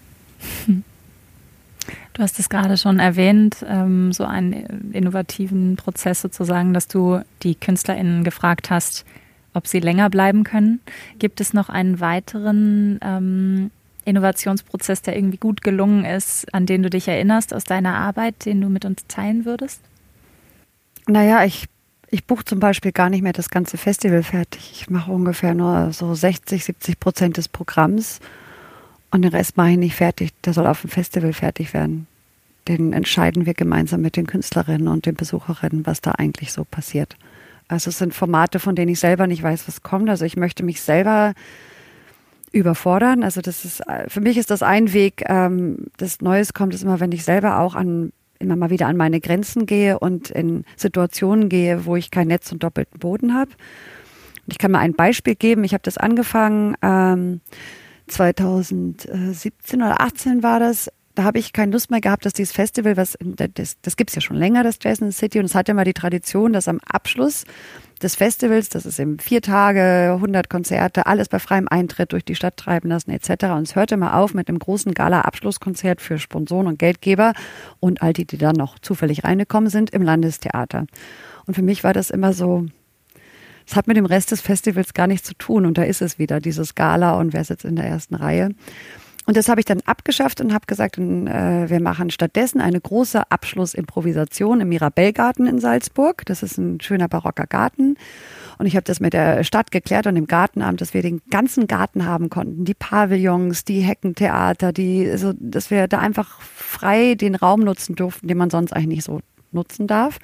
Du 2.12 2.22
hast 2.22 2.38
es 2.38 2.48
gerade 2.48 2.76
schon 2.76 2.98
erwähnt, 2.98 3.64
ähm, 3.66 4.12
so 4.12 4.24
einen 4.24 4.90
innovativen 4.92 5.76
Prozess 5.76 6.20
sozusagen, 6.20 6.74
dass 6.74 6.88
du 6.88 7.20
die 7.42 7.54
KünstlerInnen 7.54 8.24
gefragt 8.24 8.70
hast, 8.70 9.04
ob 9.54 9.66
sie 9.66 9.80
länger 9.80 10.10
bleiben 10.10 10.44
können. 10.44 10.80
Gibt 11.18 11.40
es 11.40 11.52
noch 11.52 11.68
einen 11.68 12.00
weiteren 12.00 12.98
ähm, 13.02 13.70
Innovationsprozess, 14.04 15.02
der 15.02 15.16
irgendwie 15.16 15.38
gut 15.38 15.62
gelungen 15.62 16.04
ist, 16.04 16.52
an 16.54 16.66
den 16.66 16.82
du 16.82 16.90
dich 16.90 17.08
erinnerst 17.08 17.54
aus 17.54 17.64
deiner 17.64 17.94
Arbeit, 17.94 18.44
den 18.44 18.60
du 18.60 18.68
mit 18.68 18.84
uns 18.84 19.06
teilen 19.08 19.44
würdest? 19.44 19.80
Naja, 21.06 21.44
ich, 21.44 21.66
ich 22.10 22.24
buche 22.24 22.44
zum 22.44 22.58
Beispiel 22.58 22.92
gar 22.92 23.08
nicht 23.08 23.22
mehr 23.22 23.32
das 23.32 23.50
ganze 23.50 23.76
Festival 23.76 24.22
fertig. 24.22 24.72
Ich 24.72 24.90
mache 24.90 25.12
ungefähr 25.12 25.54
nur 25.54 25.92
so 25.92 26.14
60, 26.14 26.64
70 26.64 26.98
Prozent 26.98 27.36
des 27.36 27.48
Programms 27.48 28.20
und 29.10 29.22
den 29.22 29.32
Rest 29.32 29.56
mache 29.56 29.70
ich 29.70 29.78
nicht 29.78 29.94
fertig. 29.94 30.30
Der 30.44 30.52
soll 30.52 30.66
auf 30.66 30.80
dem 30.80 30.90
Festival 30.90 31.32
fertig 31.32 31.72
werden. 31.72 32.06
Den 32.68 32.92
entscheiden 32.92 33.46
wir 33.46 33.54
gemeinsam 33.54 34.00
mit 34.00 34.16
den 34.16 34.26
Künstlerinnen 34.26 34.88
und 34.88 35.06
den 35.06 35.14
Besucherinnen, 35.14 35.86
was 35.86 36.00
da 36.00 36.12
eigentlich 36.12 36.52
so 36.52 36.64
passiert. 36.64 37.16
Also 37.68 37.90
es 37.90 37.98
sind 37.98 38.12
Formate, 38.12 38.58
von 38.58 38.74
denen 38.74 38.90
ich 38.90 39.00
selber 39.00 39.26
nicht 39.26 39.42
weiß, 39.42 39.68
was 39.68 39.82
kommt. 39.82 40.10
Also 40.10 40.24
ich 40.24 40.36
möchte 40.36 40.64
mich 40.64 40.82
selber 40.82 41.34
überfordern. 42.52 43.22
Also 43.22 43.40
das 43.40 43.64
ist 43.64 43.82
für 44.08 44.20
mich 44.20 44.36
ist 44.36 44.50
das 44.50 44.62
ein 44.62 44.92
Weg. 44.92 45.22
Ähm, 45.26 45.86
das 45.96 46.20
Neues 46.20 46.52
kommt 46.54 46.74
ist 46.74 46.82
immer, 46.82 46.98
wenn 46.98 47.12
ich 47.12 47.24
selber 47.24 47.60
auch 47.60 47.76
an 47.76 48.12
immer 48.40 48.56
mal 48.56 48.70
wieder 48.70 48.88
an 48.88 48.96
meine 48.96 49.20
Grenzen 49.20 49.66
gehe 49.66 49.98
und 49.98 50.30
in 50.30 50.64
Situationen 50.76 51.48
gehe, 51.48 51.84
wo 51.86 51.94
ich 51.94 52.10
kein 52.10 52.28
Netz 52.28 52.50
und 52.50 52.62
doppelten 52.62 52.98
Boden 52.98 53.34
habe. 53.34 53.50
Und 53.50 54.52
ich 54.52 54.58
kann 54.58 54.72
mal 54.72 54.80
ein 54.80 54.94
Beispiel 54.94 55.36
geben. 55.36 55.62
Ich 55.62 55.74
habe 55.74 55.82
das 55.84 55.98
angefangen 55.98 56.74
ähm, 56.82 57.40
2017 58.08 59.82
oder 59.82 60.00
18 60.00 60.42
war 60.42 60.58
das 60.58 60.90
da 61.14 61.24
habe 61.24 61.38
ich 61.38 61.52
keine 61.52 61.72
Lust 61.72 61.90
mehr 61.90 62.00
gehabt, 62.00 62.24
dass 62.24 62.32
dieses 62.32 62.52
Festival, 62.52 62.96
was 62.96 63.18
das, 63.20 63.76
das 63.82 63.96
gibt 63.96 64.10
es 64.10 64.14
ja 64.14 64.20
schon 64.20 64.36
länger, 64.36 64.62
das 64.62 64.78
the 64.82 65.10
City, 65.12 65.38
und 65.38 65.46
es 65.46 65.54
hat 65.54 65.68
ja 65.68 65.74
mal 65.74 65.84
die 65.84 65.92
Tradition, 65.92 66.52
dass 66.52 66.68
am 66.68 66.80
Abschluss 66.86 67.44
des 68.00 68.14
Festivals, 68.14 68.68
das 68.68 68.86
ist 68.86 68.98
eben 68.98 69.18
vier 69.18 69.42
Tage, 69.42 70.12
100 70.14 70.48
Konzerte, 70.48 71.06
alles 71.06 71.28
bei 71.28 71.38
freiem 71.38 71.68
Eintritt 71.68 72.12
durch 72.12 72.24
die 72.24 72.34
Stadt 72.34 72.56
treiben 72.56 72.88
lassen 72.88 73.10
etc. 73.10 73.46
Und 73.46 73.62
es 73.62 73.76
hörte 73.76 73.96
mal 73.96 74.18
auf 74.18 74.32
mit 74.34 74.48
einem 74.48 74.58
großen 74.58 74.92
Gala-Abschlusskonzert 74.92 76.00
für 76.00 76.18
Sponsoren 76.18 76.66
und 76.66 76.78
Geldgeber 76.78 77.34
und 77.78 78.02
all 78.02 78.12
die, 78.12 78.24
die 78.24 78.38
dann 78.38 78.56
noch 78.56 78.78
zufällig 78.78 79.24
reingekommen 79.24 79.68
sind, 79.68 79.90
im 79.90 80.02
Landestheater. 80.02 80.86
Und 81.46 81.54
für 81.54 81.62
mich 81.62 81.84
war 81.84 81.92
das 81.92 82.10
immer 82.10 82.32
so, 82.32 82.66
es 83.66 83.76
hat 83.76 83.86
mit 83.86 83.96
dem 83.96 84.06
Rest 84.06 84.30
des 84.30 84.40
Festivals 84.40 84.94
gar 84.94 85.06
nichts 85.06 85.28
zu 85.28 85.34
tun. 85.34 85.66
Und 85.66 85.76
da 85.76 85.82
ist 85.82 86.00
es 86.00 86.18
wieder, 86.18 86.40
dieses 86.40 86.74
Gala 86.74 87.18
und 87.18 87.32
wer 87.32 87.44
sitzt 87.44 87.64
in 87.64 87.76
der 87.76 87.84
ersten 87.84 88.14
Reihe. 88.14 88.50
Und 89.30 89.36
das 89.36 89.48
habe 89.48 89.60
ich 89.60 89.64
dann 89.64 89.80
abgeschafft 89.82 90.40
und 90.40 90.52
habe 90.52 90.66
gesagt, 90.66 90.98
äh, 90.98 91.70
wir 91.70 91.80
machen 91.80 92.10
stattdessen 92.10 92.60
eine 92.60 92.80
große 92.80 93.30
Abschlussimprovisation 93.30 94.60
im 94.60 94.70
Mirabellgarten 94.70 95.46
in 95.46 95.60
Salzburg. 95.60 96.26
Das 96.26 96.42
ist 96.42 96.58
ein 96.58 96.80
schöner 96.80 97.06
barocker 97.06 97.46
Garten. 97.46 97.94
Und 98.58 98.66
ich 98.66 98.74
habe 98.74 98.82
das 98.82 98.98
mit 98.98 99.12
der 99.12 99.44
Stadt 99.44 99.70
geklärt 99.70 100.08
und 100.08 100.16
dem 100.16 100.26
Gartenamt, 100.26 100.80
dass 100.80 100.94
wir 100.94 101.02
den 101.02 101.22
ganzen 101.30 101.68
Garten 101.68 102.06
haben 102.06 102.28
konnten. 102.28 102.64
Die 102.64 102.74
Pavillons, 102.74 103.64
die 103.64 103.82
Heckentheater, 103.82 104.72
die, 104.72 105.08
also, 105.08 105.32
dass 105.38 105.70
wir 105.70 105.86
da 105.86 106.00
einfach 106.00 106.40
frei 106.40 107.14
den 107.14 107.36
Raum 107.36 107.60
nutzen 107.60 107.94
durften, 107.94 108.26
den 108.26 108.36
man 108.36 108.50
sonst 108.50 108.72
eigentlich 108.72 108.96
nicht 108.96 109.04
so 109.04 109.20
nutzen 109.52 109.86
darf. 109.86 110.18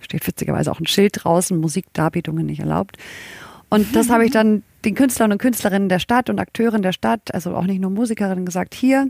Steht 0.00 0.26
witzigerweise 0.26 0.72
auch 0.72 0.80
ein 0.80 0.88
Schild 0.88 1.22
draußen, 1.22 1.56
Musikdarbietungen 1.56 2.46
nicht 2.46 2.58
erlaubt. 2.58 2.96
Und 3.70 3.94
das 3.96 4.10
habe 4.10 4.24
ich 4.24 4.32
dann 4.32 4.62
den 4.84 4.94
Künstlern 4.94 5.32
und 5.32 5.38
Künstlerinnen 5.38 5.88
der 5.88 6.00
Stadt 6.00 6.28
und 6.28 6.38
Akteuren 6.38 6.82
der 6.82 6.92
Stadt, 6.92 7.32
also 7.32 7.54
auch 7.54 7.64
nicht 7.64 7.80
nur 7.80 7.90
Musikerinnen, 7.90 8.44
gesagt, 8.44 8.74
hier 8.74 9.08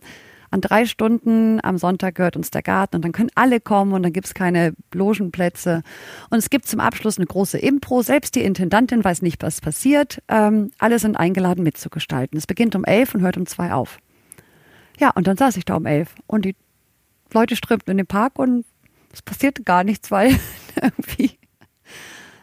an 0.51 0.61
drei 0.61 0.85
Stunden 0.85 1.61
am 1.63 1.79
Sonntag 1.79 2.17
gehört 2.17 2.37
uns 2.37 2.51
der 2.51 2.63
Garten 2.63 2.97
und 2.97 3.05
dann 3.05 3.13
können 3.13 3.31
alle 3.37 3.61
kommen 3.61 3.93
und 3.93 4.03
dann 4.03 4.13
gibt's 4.13 4.35
keine 4.35 4.75
Logenplätze. 4.93 5.83
Und 6.29 6.39
es 6.39 6.51
gibt 6.51 6.67
zum 6.67 6.81
Abschluss 6.81 7.19
eine 7.19 7.27
große 7.27 7.59
Impro. 7.59 8.03
Selbst 8.03 8.35
die 8.35 8.43
Intendantin 8.43 9.05
weiß 9.05 9.23
nicht, 9.23 9.43
was 9.43 9.61
passiert. 9.61 10.23
Ähm, 10.29 10.73
alle 10.79 10.99
sind 10.99 11.17
eingeladen 11.17 11.63
mitzugestalten. 11.63 12.37
Es 12.37 12.49
beginnt 12.49 12.75
um 12.75 12.85
elf 12.85 13.15
und 13.15 13.21
hört 13.23 13.37
um 13.37 13.47
zwei 13.47 13.73
auf. 13.73 13.99
Ja, 14.99 15.11
und 15.11 15.27
dann 15.27 15.37
saß 15.37 15.57
ich 15.57 15.65
da 15.65 15.77
um 15.77 15.87
elf 15.87 16.15
und 16.27 16.45
die 16.45 16.57
Leute 17.33 17.55
strömten 17.55 17.93
in 17.93 17.99
den 17.99 18.07
Park 18.07 18.39
und 18.39 18.65
es 19.13 19.23
passierte 19.23 19.63
gar 19.63 19.85
nichts, 19.85 20.11
weil 20.11 20.37
irgendwie 20.83 21.39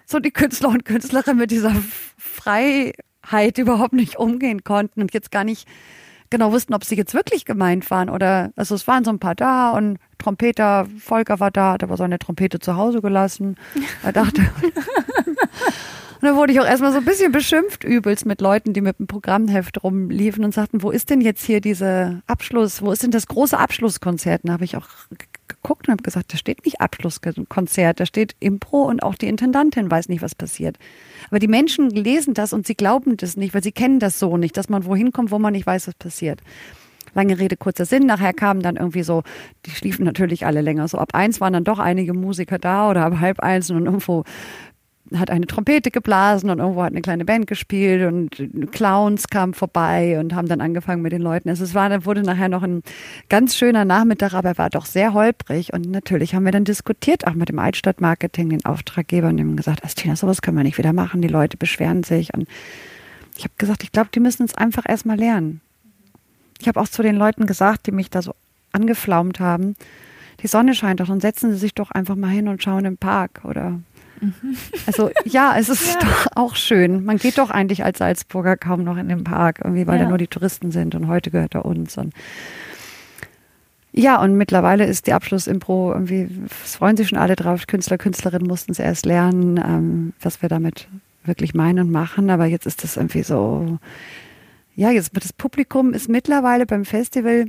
so 0.08 0.20
die 0.20 0.32
Künstler 0.32 0.70
und 0.70 0.86
Künstlerinnen 0.86 1.38
mit 1.38 1.52
dieser 1.52 1.76
Freiheit 2.18 3.58
überhaupt 3.58 3.94
nicht 3.94 4.18
umgehen 4.18 4.64
konnten 4.64 5.02
und 5.02 5.14
jetzt 5.14 5.32
gar 5.32 5.44
nicht 5.44 5.68
genau 6.30 6.52
wussten, 6.52 6.74
ob 6.74 6.84
sie 6.84 6.96
jetzt 6.96 7.14
wirklich 7.14 7.46
gemeint 7.46 7.90
waren 7.92 8.10
oder, 8.10 8.52
also 8.56 8.76
es 8.76 8.88
waren 8.88 9.04
so 9.04 9.12
ein 9.12 9.20
paar 9.20 9.36
da 9.36 9.72
und 9.72 9.98
Trompeter, 10.18 10.88
Volker 11.00 11.40
war 11.40 11.52
da, 11.52 11.74
hat 11.74 11.84
aber 11.84 11.98
seine 11.98 12.20
Trompete 12.20 12.60
zu 12.60 12.76
Hause 12.76 13.02
gelassen. 13.02 13.56
Er 14.04 14.14
dachte, 14.14 14.42
Und 16.20 16.28
dann 16.28 16.36
wurde 16.36 16.52
ich 16.52 16.60
auch 16.60 16.66
erstmal 16.66 16.92
so 16.92 16.98
ein 16.98 17.06
bisschen 17.06 17.32
beschimpft 17.32 17.84
übelst 17.84 18.26
mit 18.26 18.42
Leuten, 18.42 18.74
die 18.74 18.82
mit 18.82 18.98
dem 18.98 19.06
Programmheft 19.06 19.84
rumliefen 19.84 20.44
und 20.44 20.52
sagten, 20.52 20.82
wo 20.82 20.90
ist 20.90 21.12
denn 21.12 21.22
jetzt 21.22 21.46
hier 21.46 21.62
diese 21.62 22.24
Abschluss, 22.26 22.82
wo 22.82 22.92
ist 22.92 23.04
denn 23.04 23.12
das 23.12 23.28
große 23.28 23.56
Abschlusskonzert? 23.56 24.44
Und 24.44 24.48
da 24.48 24.54
habe 24.54 24.66
ich 24.66 24.78
auch 24.78 24.88
geguckt 25.68 25.88
und 25.88 25.92
habe 25.92 26.04
gesagt, 26.04 26.32
da 26.32 26.38
steht 26.38 26.64
nicht 26.64 26.80
Abschlusskonzert, 26.80 28.00
da 28.00 28.06
steht 28.06 28.36
Impro 28.40 28.84
und 28.84 29.04
auch 29.04 29.16
die 29.16 29.28
Intendantin 29.28 29.92
weiß 29.92 30.08
nicht, 30.08 30.22
was 30.22 30.34
passiert. 30.34 30.78
Aber 31.30 31.40
die 31.40 31.50
Menschen 31.50 31.90
lesen 31.90 32.34
das 32.34 32.54
und 32.54 32.66
sie 32.66 32.76
glauben 32.76 33.18
das 33.18 33.36
nicht, 33.36 33.54
weil 33.54 33.64
sie 33.64 33.74
kennen 33.74 34.00
das 34.00 34.18
so 34.18 34.38
nicht, 34.38 34.56
dass 34.56 34.70
man 34.70 34.86
wohin 34.86 35.12
kommt, 35.12 35.30
wo 35.30 35.40
man 35.40 35.52
nicht 35.52 35.68
weiß, 35.68 35.90
was 35.90 35.96
passiert. 35.96 36.40
Lange 37.14 37.38
Rede, 37.38 37.58
kurzer 37.58 37.86
Sinn. 37.86 38.06
Nachher 38.06 38.34
kamen 38.34 38.62
dann 38.62 38.78
irgendwie 38.78 39.04
so, 39.04 39.24
die 39.66 39.72
schliefen 39.72 40.06
natürlich 40.06 40.46
alle 40.46 40.62
länger. 40.62 40.88
So 40.88 41.00
ab 41.00 41.10
eins 41.14 41.42
waren 41.42 41.54
dann 41.54 41.64
doch 41.64 41.80
einige 41.80 42.14
Musiker 42.14 42.60
da 42.60 42.90
oder 42.90 43.06
ab 43.06 43.20
halb 43.20 43.40
eins 43.42 43.70
und 43.70 43.86
irgendwo 43.86 44.24
hat 45.16 45.30
eine 45.30 45.48
Trompete 45.48 45.92
geblasen 45.92 46.50
und 46.50 46.60
irgendwo 46.60 46.84
hat 46.84 46.92
eine 46.92 47.02
kleine 47.02 47.26
Band 47.26 47.48
gespielt 47.48 48.12
und 48.12 48.72
Clowns 48.72 49.28
kamen 49.28 49.54
vorbei 49.54 50.20
und 50.20 50.36
haben 50.36 50.48
dann 50.48 50.62
angefangen 50.62 51.02
mit 51.02 51.12
den 51.12 51.22
Leuten. 51.22 51.50
Also 51.50 51.64
es 51.64 51.74
war, 51.74 52.06
wurde 52.06 52.24
nachher 52.24 52.50
noch 52.50 52.64
ein 52.64 52.84
ganz 53.30 53.56
schöner 53.56 53.86
Nachmittag, 53.86 54.34
aber 54.34 54.50
er 54.50 54.58
war 54.58 54.70
doch 54.70 54.86
sehr 54.86 55.14
holprig 55.14 55.74
und 55.74 55.90
natürlich 55.90 56.36
haben 56.36 56.46
wir 56.46 56.52
dann 56.52 56.66
diskutiert, 56.66 57.26
auch 57.28 57.34
mit 57.34 57.50
dem 57.50 57.60
Altstadtmarketing, 57.60 58.50
den 58.50 58.66
Auftraggeber 58.66 59.30
und 59.30 59.40
haben 59.40 59.56
gesagt, 59.56 59.84
Astina, 59.84 60.16
sowas 60.16 60.42
können 60.42 60.58
wir 60.58 60.64
nicht 60.64 60.78
wieder 60.78 60.94
machen, 60.94 61.22
die 61.22 61.28
Leute 61.28 61.58
beschweren 61.58 62.04
sich 62.04 62.34
und 62.34 62.48
ich 63.38 63.44
habe 63.44 63.54
gesagt, 63.58 63.84
ich 63.84 63.92
glaube, 63.92 64.10
die 64.14 64.20
müssen 64.20 64.46
es 64.46 64.56
einfach 64.56 64.84
erstmal 64.88 65.18
lernen. 65.18 65.62
Ich 66.60 66.68
habe 66.68 66.80
auch 66.80 66.88
zu 66.88 67.04
den 67.04 67.16
Leuten 67.16 67.46
gesagt, 67.46 67.86
die 67.86 67.92
mich 67.92 68.10
da 68.10 68.22
so 68.22 68.34
angeflaumt 68.72 69.40
haben, 69.40 69.76
die 70.42 70.48
Sonne 70.48 70.76
scheint 70.76 71.00
doch 71.00 71.10
und 71.10 71.22
setzen 71.22 71.52
Sie 71.52 71.58
sich 71.58 71.74
doch 71.74 71.92
einfach 71.92 72.16
mal 72.16 72.30
hin 72.30 72.48
und 72.48 72.62
schauen 72.62 72.86
im 72.86 72.98
Park 72.98 73.42
oder 73.44 73.80
also 74.86 75.10
ja, 75.26 75.56
es 75.58 75.70
ist 75.70 75.88
ja. 75.94 76.00
doch 76.00 76.28
auch 76.36 76.56
schön. 76.56 77.06
Man 77.06 77.18
geht 77.18 77.38
doch 77.38 77.50
eigentlich 77.50 77.84
als 77.84 78.00
Salzburger 78.00 78.58
kaum 78.58 78.84
noch 78.84 78.98
in 78.98 79.10
den 79.10 79.24
Park, 79.24 79.60
irgendwie, 79.64 79.88
weil 79.88 79.98
ja. 79.98 80.04
da 80.04 80.10
nur 80.10 80.18
die 80.18 80.28
Touristen 80.28 80.72
sind 80.72 80.96
und 80.96 81.08
heute 81.08 81.32
gehört 81.32 81.56
er 81.56 81.66
uns. 81.66 81.98
Und 81.98 82.14
ja, 83.92 84.22
und 84.22 84.36
mittlerweile 84.36 84.86
ist 84.86 85.08
die 85.08 85.14
Abschlussimpro 85.14 85.92
irgendwie, 85.94 86.30
es 86.64 86.76
freuen 86.76 86.98
sich 86.98 87.10
schon 87.10 87.18
alle 87.18 87.36
drauf. 87.36 87.66
Künstler, 87.68 87.98
Künstlerinnen 87.98 88.48
mussten 88.48 88.72
es 88.72 88.80
erst 88.80 89.06
lernen, 89.06 89.58
ähm, 89.58 90.14
was 90.22 90.42
wir 90.42 90.50
damit 90.50 90.88
wirklich 91.24 91.54
meinen 91.54 91.80
und 91.80 91.92
machen. 91.92 92.30
Aber 92.30 92.46
jetzt 92.46 92.68
ist 92.68 92.84
das 92.84 92.98
irgendwie 92.98 93.24
so, 93.24 93.80
ja, 94.76 94.92
jetzt 94.92 95.12
das 95.14 95.34
Publikum 95.34 95.94
ist 95.94 96.10
mittlerweile 96.10 96.66
beim 96.66 96.86
Festival 96.86 97.46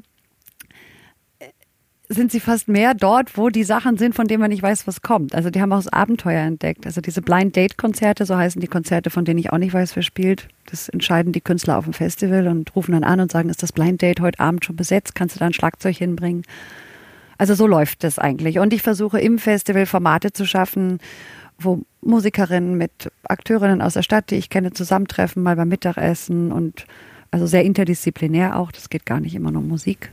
sind 2.10 2.32
sie 2.32 2.40
fast 2.40 2.68
mehr 2.68 2.94
dort, 2.94 3.36
wo 3.36 3.50
die 3.50 3.64
Sachen 3.64 3.98
sind, 3.98 4.14
von 4.14 4.26
denen 4.26 4.40
man 4.40 4.50
nicht 4.50 4.62
weiß, 4.62 4.86
was 4.86 5.02
kommt. 5.02 5.34
Also 5.34 5.50
die 5.50 5.60
haben 5.60 5.72
auch 5.72 5.78
das 5.78 5.92
Abenteuer 5.92 6.40
entdeckt. 6.40 6.86
Also 6.86 7.02
diese 7.02 7.20
Blind 7.20 7.54
Date 7.54 7.76
Konzerte, 7.76 8.24
so 8.24 8.36
heißen 8.36 8.60
die 8.60 8.66
Konzerte, 8.66 9.10
von 9.10 9.26
denen 9.26 9.38
ich 9.38 9.52
auch 9.52 9.58
nicht 9.58 9.74
weiß, 9.74 9.94
wer 9.94 10.02
spielt. 10.02 10.48
Das 10.70 10.88
entscheiden 10.88 11.32
die 11.32 11.42
Künstler 11.42 11.76
auf 11.76 11.84
dem 11.84 11.92
Festival 11.92 12.48
und 12.48 12.74
rufen 12.74 12.92
dann 12.92 13.04
an 13.04 13.20
und 13.20 13.30
sagen, 13.30 13.50
ist 13.50 13.62
das 13.62 13.72
Blind 13.72 14.00
Date 14.00 14.20
heute 14.20 14.40
Abend 14.40 14.64
schon 14.64 14.76
besetzt? 14.76 15.14
Kannst 15.14 15.36
du 15.36 15.40
da 15.40 15.46
ein 15.46 15.52
Schlagzeug 15.52 15.96
hinbringen? 15.96 16.44
Also 17.36 17.54
so 17.54 17.66
läuft 17.66 18.02
das 18.04 18.18
eigentlich. 18.18 18.58
Und 18.58 18.72
ich 18.72 18.80
versuche 18.80 19.20
im 19.20 19.38
Festival 19.38 19.84
Formate 19.84 20.32
zu 20.32 20.46
schaffen, 20.46 21.00
wo 21.58 21.82
Musikerinnen 22.00 22.78
mit 22.78 23.12
Akteurinnen 23.24 23.82
aus 23.82 23.94
der 23.94 24.02
Stadt, 24.02 24.30
die 24.30 24.36
ich 24.36 24.48
kenne, 24.48 24.72
zusammentreffen, 24.72 25.42
mal 25.42 25.56
beim 25.56 25.68
Mittagessen 25.68 26.52
und 26.52 26.86
also 27.30 27.46
sehr 27.46 27.64
interdisziplinär 27.64 28.58
auch. 28.58 28.72
Das 28.72 28.88
geht 28.88 29.04
gar 29.04 29.20
nicht 29.20 29.34
immer 29.34 29.50
nur 29.50 29.60
um 29.60 29.68
Musik. 29.68 30.10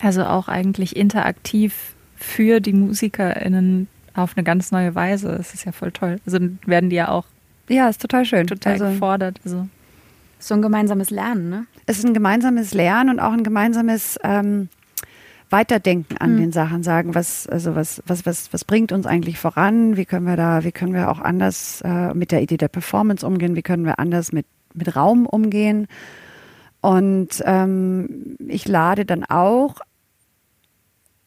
Also 0.00 0.24
auch 0.24 0.48
eigentlich 0.48 0.96
interaktiv 0.96 1.94
für 2.16 2.60
die 2.60 2.72
MusikerInnen 2.72 3.88
auf 4.14 4.36
eine 4.36 4.44
ganz 4.44 4.72
neue 4.72 4.94
Weise. 4.94 5.34
Das 5.36 5.54
ist 5.54 5.64
ja 5.64 5.72
voll 5.72 5.92
toll. 5.92 6.18
Also 6.26 6.38
werden 6.66 6.90
die 6.90 6.96
ja 6.96 7.08
auch. 7.08 7.24
Ja, 7.68 7.88
ist 7.88 8.00
total 8.00 8.24
schön. 8.24 8.46
Total 8.46 8.74
also, 8.74 8.86
gefordert. 8.86 9.40
Also. 9.44 9.68
So 10.38 10.54
ein 10.54 10.62
gemeinsames 10.62 11.10
Lernen, 11.10 11.48
ne? 11.48 11.66
Es 11.86 11.98
ist 11.98 12.04
ein 12.04 12.14
gemeinsames 12.14 12.74
Lernen 12.74 13.10
und 13.10 13.20
auch 13.20 13.32
ein 13.32 13.42
gemeinsames 13.42 14.18
ähm, 14.22 14.68
Weiterdenken 15.50 16.16
an 16.18 16.34
mhm. 16.34 16.38
den 16.38 16.52
Sachen, 16.52 16.82
sagen, 16.82 17.14
was, 17.14 17.46
also 17.46 17.74
was, 17.74 18.02
was, 18.06 18.26
was, 18.26 18.52
was 18.52 18.64
bringt 18.64 18.92
uns 18.92 19.06
eigentlich 19.06 19.38
voran? 19.38 19.96
Wie 19.96 20.04
können 20.04 20.26
wir 20.26 20.36
da, 20.36 20.64
wie 20.64 20.72
können 20.72 20.92
wir 20.92 21.10
auch 21.10 21.20
anders 21.20 21.80
äh, 21.84 22.12
mit 22.14 22.32
der 22.32 22.42
Idee 22.42 22.56
der 22.56 22.68
Performance 22.68 23.24
umgehen? 23.24 23.54
Wie 23.54 23.62
können 23.62 23.84
wir 23.84 23.98
anders 23.98 24.32
mit, 24.32 24.46
mit 24.74 24.96
Raum 24.96 25.26
umgehen? 25.26 25.86
Und 26.86 27.42
ähm, 27.44 28.36
ich 28.46 28.68
lade 28.68 29.04
dann 29.04 29.24
auch 29.24 29.80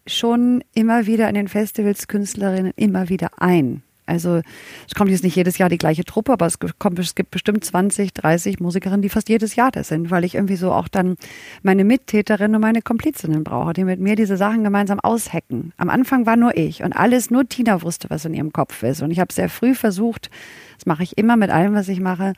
schon 0.08 0.64
immer 0.74 1.06
wieder 1.06 1.28
in 1.28 1.36
den 1.36 1.50
Festivals 1.50 2.08
Künstlerinnen 2.08 2.72
immer 2.78 3.10
wieder 3.10 3.42
ein. 3.42 3.84
Also 4.06 4.40
es 4.88 4.96
kommt 4.96 5.12
jetzt 5.12 5.26
nicht 5.26 5.36
jedes 5.36 5.58
Jahr 5.58 5.68
die 5.68 5.78
gleiche 5.78 6.06
Truppe, 6.06 6.32
aber 6.32 6.46
es, 6.46 6.60
kommt, 6.60 6.98
es 7.00 7.14
gibt 7.14 7.32
bestimmt 7.32 7.66
20, 7.66 8.14
30 8.14 8.62
Musikerinnen, 8.62 9.02
die 9.02 9.10
fast 9.10 9.28
jedes 9.28 9.58
Jahr 9.58 9.70
da 9.70 9.84
sind, 9.84 10.10
weil 10.12 10.24
ich 10.24 10.36
irgendwie 10.36 10.56
so 10.56 10.72
auch 10.72 10.88
dann 10.88 11.18
meine 11.62 11.84
Mittäterinnen 11.84 12.56
und 12.56 12.62
meine 12.62 12.82
Komplizinnen 12.82 13.44
brauche, 13.44 13.74
die 13.74 13.84
mit 13.84 14.00
mir 14.00 14.16
diese 14.16 14.38
Sachen 14.38 14.64
gemeinsam 14.64 15.02
aushacken. 15.02 15.74
Am 15.76 15.90
Anfang 15.90 16.26
war 16.26 16.38
nur 16.38 16.56
ich 16.56 16.84
und 16.84 16.94
alles, 16.94 17.32
nur 17.32 17.50
Tina 17.50 17.82
wusste, 17.82 18.10
was 18.10 18.24
in 18.24 18.34
ihrem 18.34 18.54
Kopf 18.54 18.82
ist. 18.84 19.02
Und 19.02 19.12
ich 19.12 19.20
habe 19.20 19.34
sehr 19.34 19.50
früh 19.50 19.76
versucht, 19.76 20.30
das 20.78 20.86
mache 20.86 21.04
ich 21.04 21.18
immer 21.18 21.36
mit 21.36 21.50
allem, 21.50 21.74
was 21.74 21.90
ich 21.90 22.00
mache, 22.00 22.32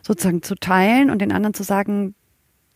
sozusagen 0.00 0.44
zu 0.44 0.54
teilen 0.54 1.10
und 1.10 1.18
den 1.18 1.32
anderen 1.32 1.54
zu 1.54 1.64
sagen, 1.64 2.14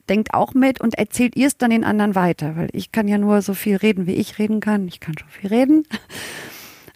denkt 0.08 0.34
auch 0.34 0.54
mit 0.54 0.80
und 0.80 0.94
erzählt 0.94 1.36
ihr 1.36 1.46
es 1.46 1.56
dann 1.56 1.70
den 1.70 1.84
anderen 1.84 2.14
weiter, 2.14 2.56
weil 2.56 2.68
ich 2.72 2.92
kann 2.92 3.08
ja 3.08 3.18
nur 3.18 3.42
so 3.42 3.54
viel 3.54 3.76
reden, 3.76 4.06
wie 4.06 4.14
ich 4.14 4.38
reden 4.38 4.60
kann. 4.60 4.88
Ich 4.88 5.00
kann 5.00 5.16
schon 5.18 5.28
viel 5.28 5.50
reden. 5.50 5.86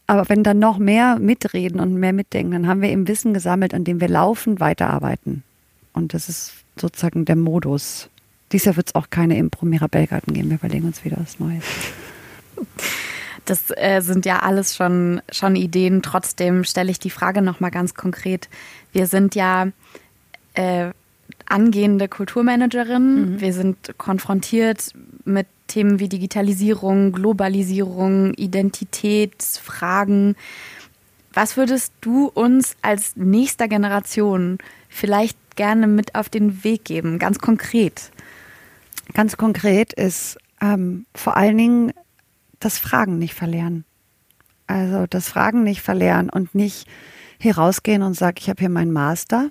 Aber 0.06 0.28
wenn 0.28 0.42
dann 0.42 0.58
noch 0.58 0.78
mehr 0.78 1.18
mitreden 1.20 1.78
und 1.78 1.94
mehr 1.94 2.12
mitdenken, 2.12 2.52
dann 2.52 2.66
haben 2.66 2.82
wir 2.82 2.90
eben 2.90 3.06
Wissen 3.06 3.32
gesammelt, 3.32 3.74
an 3.74 3.84
dem 3.84 4.00
wir 4.00 4.08
laufend 4.08 4.58
weiterarbeiten. 4.58 5.44
Und 5.92 6.14
das 6.14 6.28
ist 6.28 6.52
sozusagen 6.76 7.24
der 7.24 7.36
Modus. 7.36 8.08
Dieses 8.50 8.64
Jahr 8.66 8.76
wird 8.76 8.88
es 8.88 8.94
auch 8.96 9.10
keine 9.10 9.36
Impro 9.36 9.66
Mirabellgarten 9.66 10.34
geben. 10.34 10.50
Wir 10.50 10.56
überlegen 10.56 10.86
uns 10.86 11.04
wieder 11.04 11.18
was 11.20 11.38
Neues. 11.38 11.64
Das 13.44 13.70
äh, 13.76 14.00
sind 14.00 14.26
ja 14.26 14.40
alles 14.40 14.76
schon, 14.76 15.22
schon 15.30 15.56
Ideen. 15.56 16.02
Trotzdem 16.02 16.64
stelle 16.64 16.90
ich 16.90 16.98
die 16.98 17.10
Frage 17.10 17.42
nochmal 17.42 17.70
ganz 17.70 17.94
konkret. 17.94 18.48
Wir 18.92 19.06
sind 19.06 19.34
ja 19.34 19.68
äh, 20.54 20.90
angehende 21.50 22.08
Kulturmanagerin. 22.08 23.34
Mhm. 23.34 23.40
Wir 23.40 23.52
sind 23.52 23.98
konfrontiert 23.98 24.92
mit 25.24 25.46
Themen 25.66 26.00
wie 26.00 26.08
Digitalisierung, 26.08 27.12
Globalisierung, 27.12 28.34
Identitätsfragen. 28.34 30.36
Was 31.32 31.56
würdest 31.56 31.92
du 32.00 32.26
uns 32.26 32.76
als 32.82 33.16
nächster 33.16 33.68
Generation 33.68 34.58
vielleicht 34.88 35.38
gerne 35.54 35.86
mit 35.86 36.14
auf 36.14 36.28
den 36.28 36.64
Weg 36.64 36.84
geben, 36.84 37.18
ganz 37.18 37.38
konkret? 37.38 38.10
Ganz 39.14 39.36
konkret 39.36 39.92
ist 39.92 40.38
ähm, 40.60 41.06
vor 41.14 41.36
allen 41.36 41.56
Dingen 41.56 41.92
das 42.58 42.78
Fragen 42.78 43.18
nicht 43.18 43.34
verlernen. 43.34 43.84
Also 44.66 45.06
das 45.08 45.28
Fragen 45.28 45.62
nicht 45.62 45.82
verlernen 45.82 46.30
und 46.30 46.54
nicht 46.54 46.86
hier 47.38 47.56
rausgehen 47.56 48.02
und 48.02 48.14
sagen, 48.14 48.36
ich 48.38 48.48
habe 48.48 48.60
hier 48.60 48.68
meinen 48.68 48.92
Master 48.92 49.50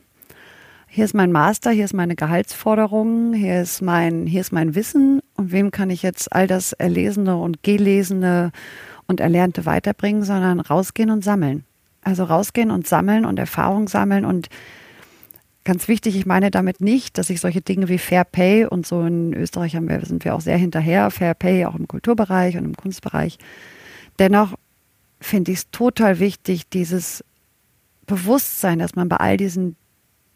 hier 0.91 1.05
ist 1.05 1.13
mein 1.13 1.31
Master, 1.31 1.71
hier 1.71 1.85
ist 1.85 1.93
meine 1.93 2.15
Gehaltsforderung, 2.15 3.33
hier 3.33 3.61
ist 3.61 3.81
mein, 3.81 4.25
hier 4.25 4.41
ist 4.41 4.51
mein 4.51 4.73
Wissen 4.73 5.21
und 5.35 5.51
wem 5.51 5.69
kann 5.69 5.91
ich 5.91 6.01
jetzt 6.01 6.33
all 6.33 6.47
das 6.47 6.73
Erlesene 6.73 7.37
und 7.37 7.61
Gelesene 7.61 8.51
und 9.05 9.19
Erlernte 9.19 9.65
weiterbringen, 9.67 10.23
sondern 10.23 10.59
rausgehen 10.59 11.11
und 11.11 11.23
sammeln. 11.23 11.63
Also 12.01 12.23
rausgehen 12.23 12.71
und 12.71 12.87
sammeln 12.87 13.25
und 13.25 13.37
Erfahrung 13.37 13.87
sammeln 13.87 14.25
und 14.25 14.49
ganz 15.63 15.87
wichtig, 15.87 16.15
ich 16.15 16.25
meine 16.25 16.49
damit 16.49 16.81
nicht, 16.81 17.19
dass 17.19 17.29
ich 17.29 17.39
solche 17.39 17.61
Dinge 17.61 17.87
wie 17.87 17.99
Fair 17.99 18.23
Pay 18.23 18.65
und 18.65 18.87
so 18.87 19.03
in 19.03 19.33
Österreich 19.33 19.75
haben 19.75 19.87
wir, 19.87 20.03
sind 20.03 20.25
wir 20.25 20.33
auch 20.33 20.41
sehr 20.41 20.57
hinterher, 20.57 21.11
Fair 21.11 21.35
Pay 21.35 21.65
auch 21.65 21.75
im 21.75 21.87
Kulturbereich 21.87 22.57
und 22.57 22.65
im 22.65 22.75
Kunstbereich. 22.75 23.37
Dennoch 24.17 24.55
finde 25.21 25.51
ich 25.51 25.59
es 25.59 25.71
total 25.71 26.19
wichtig, 26.19 26.67
dieses 26.69 27.23
Bewusstsein, 28.07 28.79
dass 28.79 28.95
man 28.95 29.07
bei 29.07 29.17
all 29.17 29.37
diesen 29.37 29.75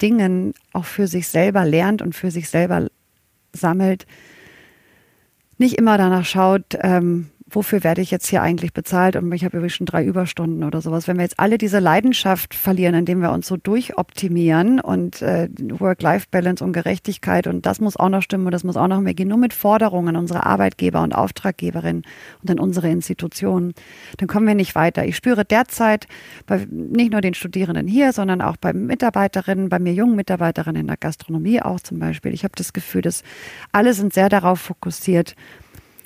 Dingen 0.04 0.54
auch 0.74 0.86
für 0.86 1.08
sich 1.08 1.28
selber 1.30 1.66
lernt 1.66 2.02
und 2.02 2.14
für 2.14 2.30
sich 2.30 2.50
selber 2.50 2.88
sammelt, 3.54 4.06
nicht 5.58 5.78
immer 5.80 5.98
danach 5.98 6.26
schaut, 6.26 6.78
ähm, 6.82 7.30
wofür 7.56 7.84
werde 7.84 8.02
ich 8.02 8.12
jetzt 8.12 8.28
hier 8.28 8.42
eigentlich 8.42 8.74
bezahlt 8.74 9.16
und 9.16 9.32
ich 9.32 9.46
habe 9.46 9.58
übrigens 9.58 9.76
schon 9.76 9.86
drei 9.86 10.04
Überstunden 10.04 10.64
oder 10.64 10.82
sowas. 10.82 11.08
Wenn 11.08 11.18
wir 11.18 11.24
jetzt 11.24 11.40
alle 11.40 11.58
diese 11.58 11.80
Leidenschaft 11.80 12.54
verlieren, 12.54 12.96
indem 12.96 13.22
wir 13.22 13.32
uns 13.32 13.48
so 13.48 13.58
durchoptimieren 13.58 14.80
und 14.80 15.22
äh, 15.22 15.50
Work-Life-Balance 15.60 16.64
und 16.64 16.74
Gerechtigkeit 16.74 17.48
und 17.48 17.66
das 17.66 17.80
muss 17.80 17.98
auch 17.98 18.10
noch 18.10 18.22
stimmen 18.22 18.46
und 18.46 18.52
das 18.52 18.64
muss 18.64 18.78
auch 18.78 18.88
noch 18.88 19.02
mehr 19.02 19.14
gehen, 19.14 19.28
nur 19.28 19.38
mit 19.38 19.54
Forderungen 19.54 20.16
unserer 20.16 20.46
Arbeitgeber 20.46 21.02
und 21.02 21.14
Auftraggeberinnen 21.14 22.04
und 22.42 22.50
dann 22.50 22.60
unsere 22.60 22.90
Institutionen, 22.90 23.74
dann 24.18 24.28
kommen 24.28 24.48
wir 24.48 24.56
nicht 24.56 24.76
weiter. 24.76 25.06
Ich 25.06 25.16
spüre 25.16 25.46
derzeit 25.46 26.08
bei 26.46 26.66
nicht 26.70 27.12
nur 27.12 27.22
den 27.22 27.34
Studierenden 27.34 27.88
hier, 27.88 28.14
sondern 28.14 28.42
auch 28.42 28.58
bei 28.58 28.74
Mitarbeiterinnen, 28.74 29.70
bei 29.70 29.80
mir 29.80 29.94
jungen 29.94 30.16
Mitarbeiterinnen 30.16 30.82
in 30.82 30.88
der 30.88 30.98
Gastronomie 30.98 31.62
auch 31.62 31.80
zum 31.80 32.00
Beispiel. 32.00 32.34
Ich 32.34 32.44
habe 32.44 32.54
das 32.56 32.74
Gefühl, 32.74 33.02
dass 33.02 33.24
alle 33.72 33.94
sind 33.94 34.14
sehr 34.14 34.30
darauf 34.30 34.60
fokussiert, 34.60 35.36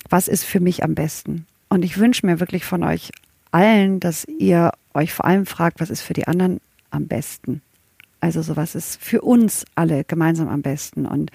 was 0.10 0.28
ist 0.28 0.44
für 0.44 0.60
mich 0.60 0.84
am 0.84 0.96
besten. 0.96 1.46
Und 1.70 1.84
ich 1.84 1.98
wünsche 1.98 2.26
mir 2.26 2.40
wirklich 2.40 2.66
von 2.66 2.84
euch 2.84 3.12
allen, 3.52 4.00
dass 4.00 4.26
ihr 4.26 4.72
euch 4.94 5.14
vor 5.14 5.26
allem 5.26 5.46
fragt, 5.46 5.80
was 5.80 5.90
ist 5.90 6.02
für 6.02 6.14
die 6.14 6.28
anderen 6.28 6.60
am 6.92 7.08
besten. 7.08 7.62
Also 8.20 8.42
so 8.42 8.56
was 8.56 8.76
ist 8.76 9.02
für 9.02 9.22
uns 9.22 9.66
alle 9.76 10.04
gemeinsam 10.04 10.48
am 10.48 10.62
besten. 10.62 11.06
Und, 11.06 11.32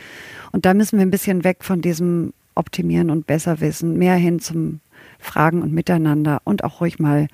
und 0.50 0.66
da 0.66 0.74
müssen 0.74 0.98
wir 0.98 1.06
ein 1.06 1.10
bisschen 1.10 1.44
weg 1.44 1.58
von 1.60 1.80
diesem 1.80 2.32
Optimieren 2.54 3.10
und 3.10 3.26
Besserwissen, 3.26 3.96
mehr 3.96 4.16
hin 4.16 4.40
zum 4.40 4.80
fragen 5.18 5.62
und 5.62 5.72
miteinander 5.72 6.40
und 6.44 6.64
auch 6.64 6.80
ruhig 6.80 6.98
mal 6.98 7.28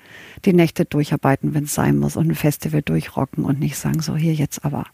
die 0.45 0.53
Nächte 0.53 0.85
durcharbeiten, 0.85 1.53
wenn 1.53 1.65
es 1.65 1.73
sein 1.73 1.97
muss 1.97 2.15
und 2.15 2.29
ein 2.29 2.35
Festival 2.35 2.81
durchrocken 2.81 3.45
und 3.45 3.59
nicht 3.59 3.77
sagen, 3.77 4.01
so 4.01 4.15
hier 4.15 4.33
jetzt 4.33 4.63
aber. 4.63 4.85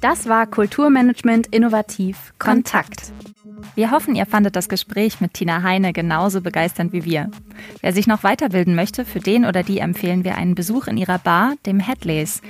Das 0.00 0.28
war 0.28 0.46
Kulturmanagement 0.46 1.48
Innovativ 1.48 2.32
Kontakt. 2.38 3.12
Wir 3.74 3.90
hoffen, 3.90 4.14
ihr 4.14 4.26
fandet 4.26 4.56
das 4.56 4.68
Gespräch 4.68 5.20
mit 5.20 5.34
Tina 5.34 5.62
Heine 5.62 5.92
genauso 5.92 6.40
begeisternd 6.40 6.92
wie 6.92 7.04
wir. 7.04 7.30
Wer 7.80 7.92
sich 7.92 8.06
noch 8.06 8.22
weiterbilden 8.22 8.74
möchte, 8.74 9.04
für 9.04 9.20
den 9.20 9.44
oder 9.44 9.62
die 9.62 9.78
empfehlen 9.78 10.24
wir 10.24 10.36
einen 10.36 10.54
Besuch 10.54 10.86
in 10.86 10.96
ihrer 10.96 11.18
Bar, 11.18 11.54
dem 11.66 11.80
Headleys, 11.80 12.40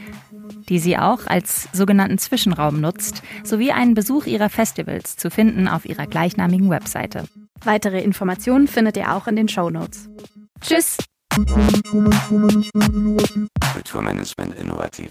die 0.68 0.78
sie 0.78 0.98
auch 0.98 1.26
als 1.26 1.68
sogenannten 1.72 2.18
Zwischenraum 2.18 2.80
nutzt, 2.80 3.22
sowie 3.44 3.72
einen 3.72 3.94
Besuch 3.94 4.26
ihrer 4.26 4.50
Festivals 4.50 5.16
zu 5.16 5.30
finden 5.30 5.68
auf 5.68 5.86
ihrer 5.86 6.06
gleichnamigen 6.06 6.70
Webseite. 6.70 7.24
Weitere 7.64 8.00
Informationen 8.00 8.68
findet 8.68 8.96
ihr 8.96 9.14
auch 9.14 9.26
in 9.26 9.36
den 9.36 9.48
Show 9.48 9.70
Notes. 9.70 10.08
Tschüss! 10.60 10.98
Kulturmanagement 13.72 14.54
innovativ. 14.58 15.10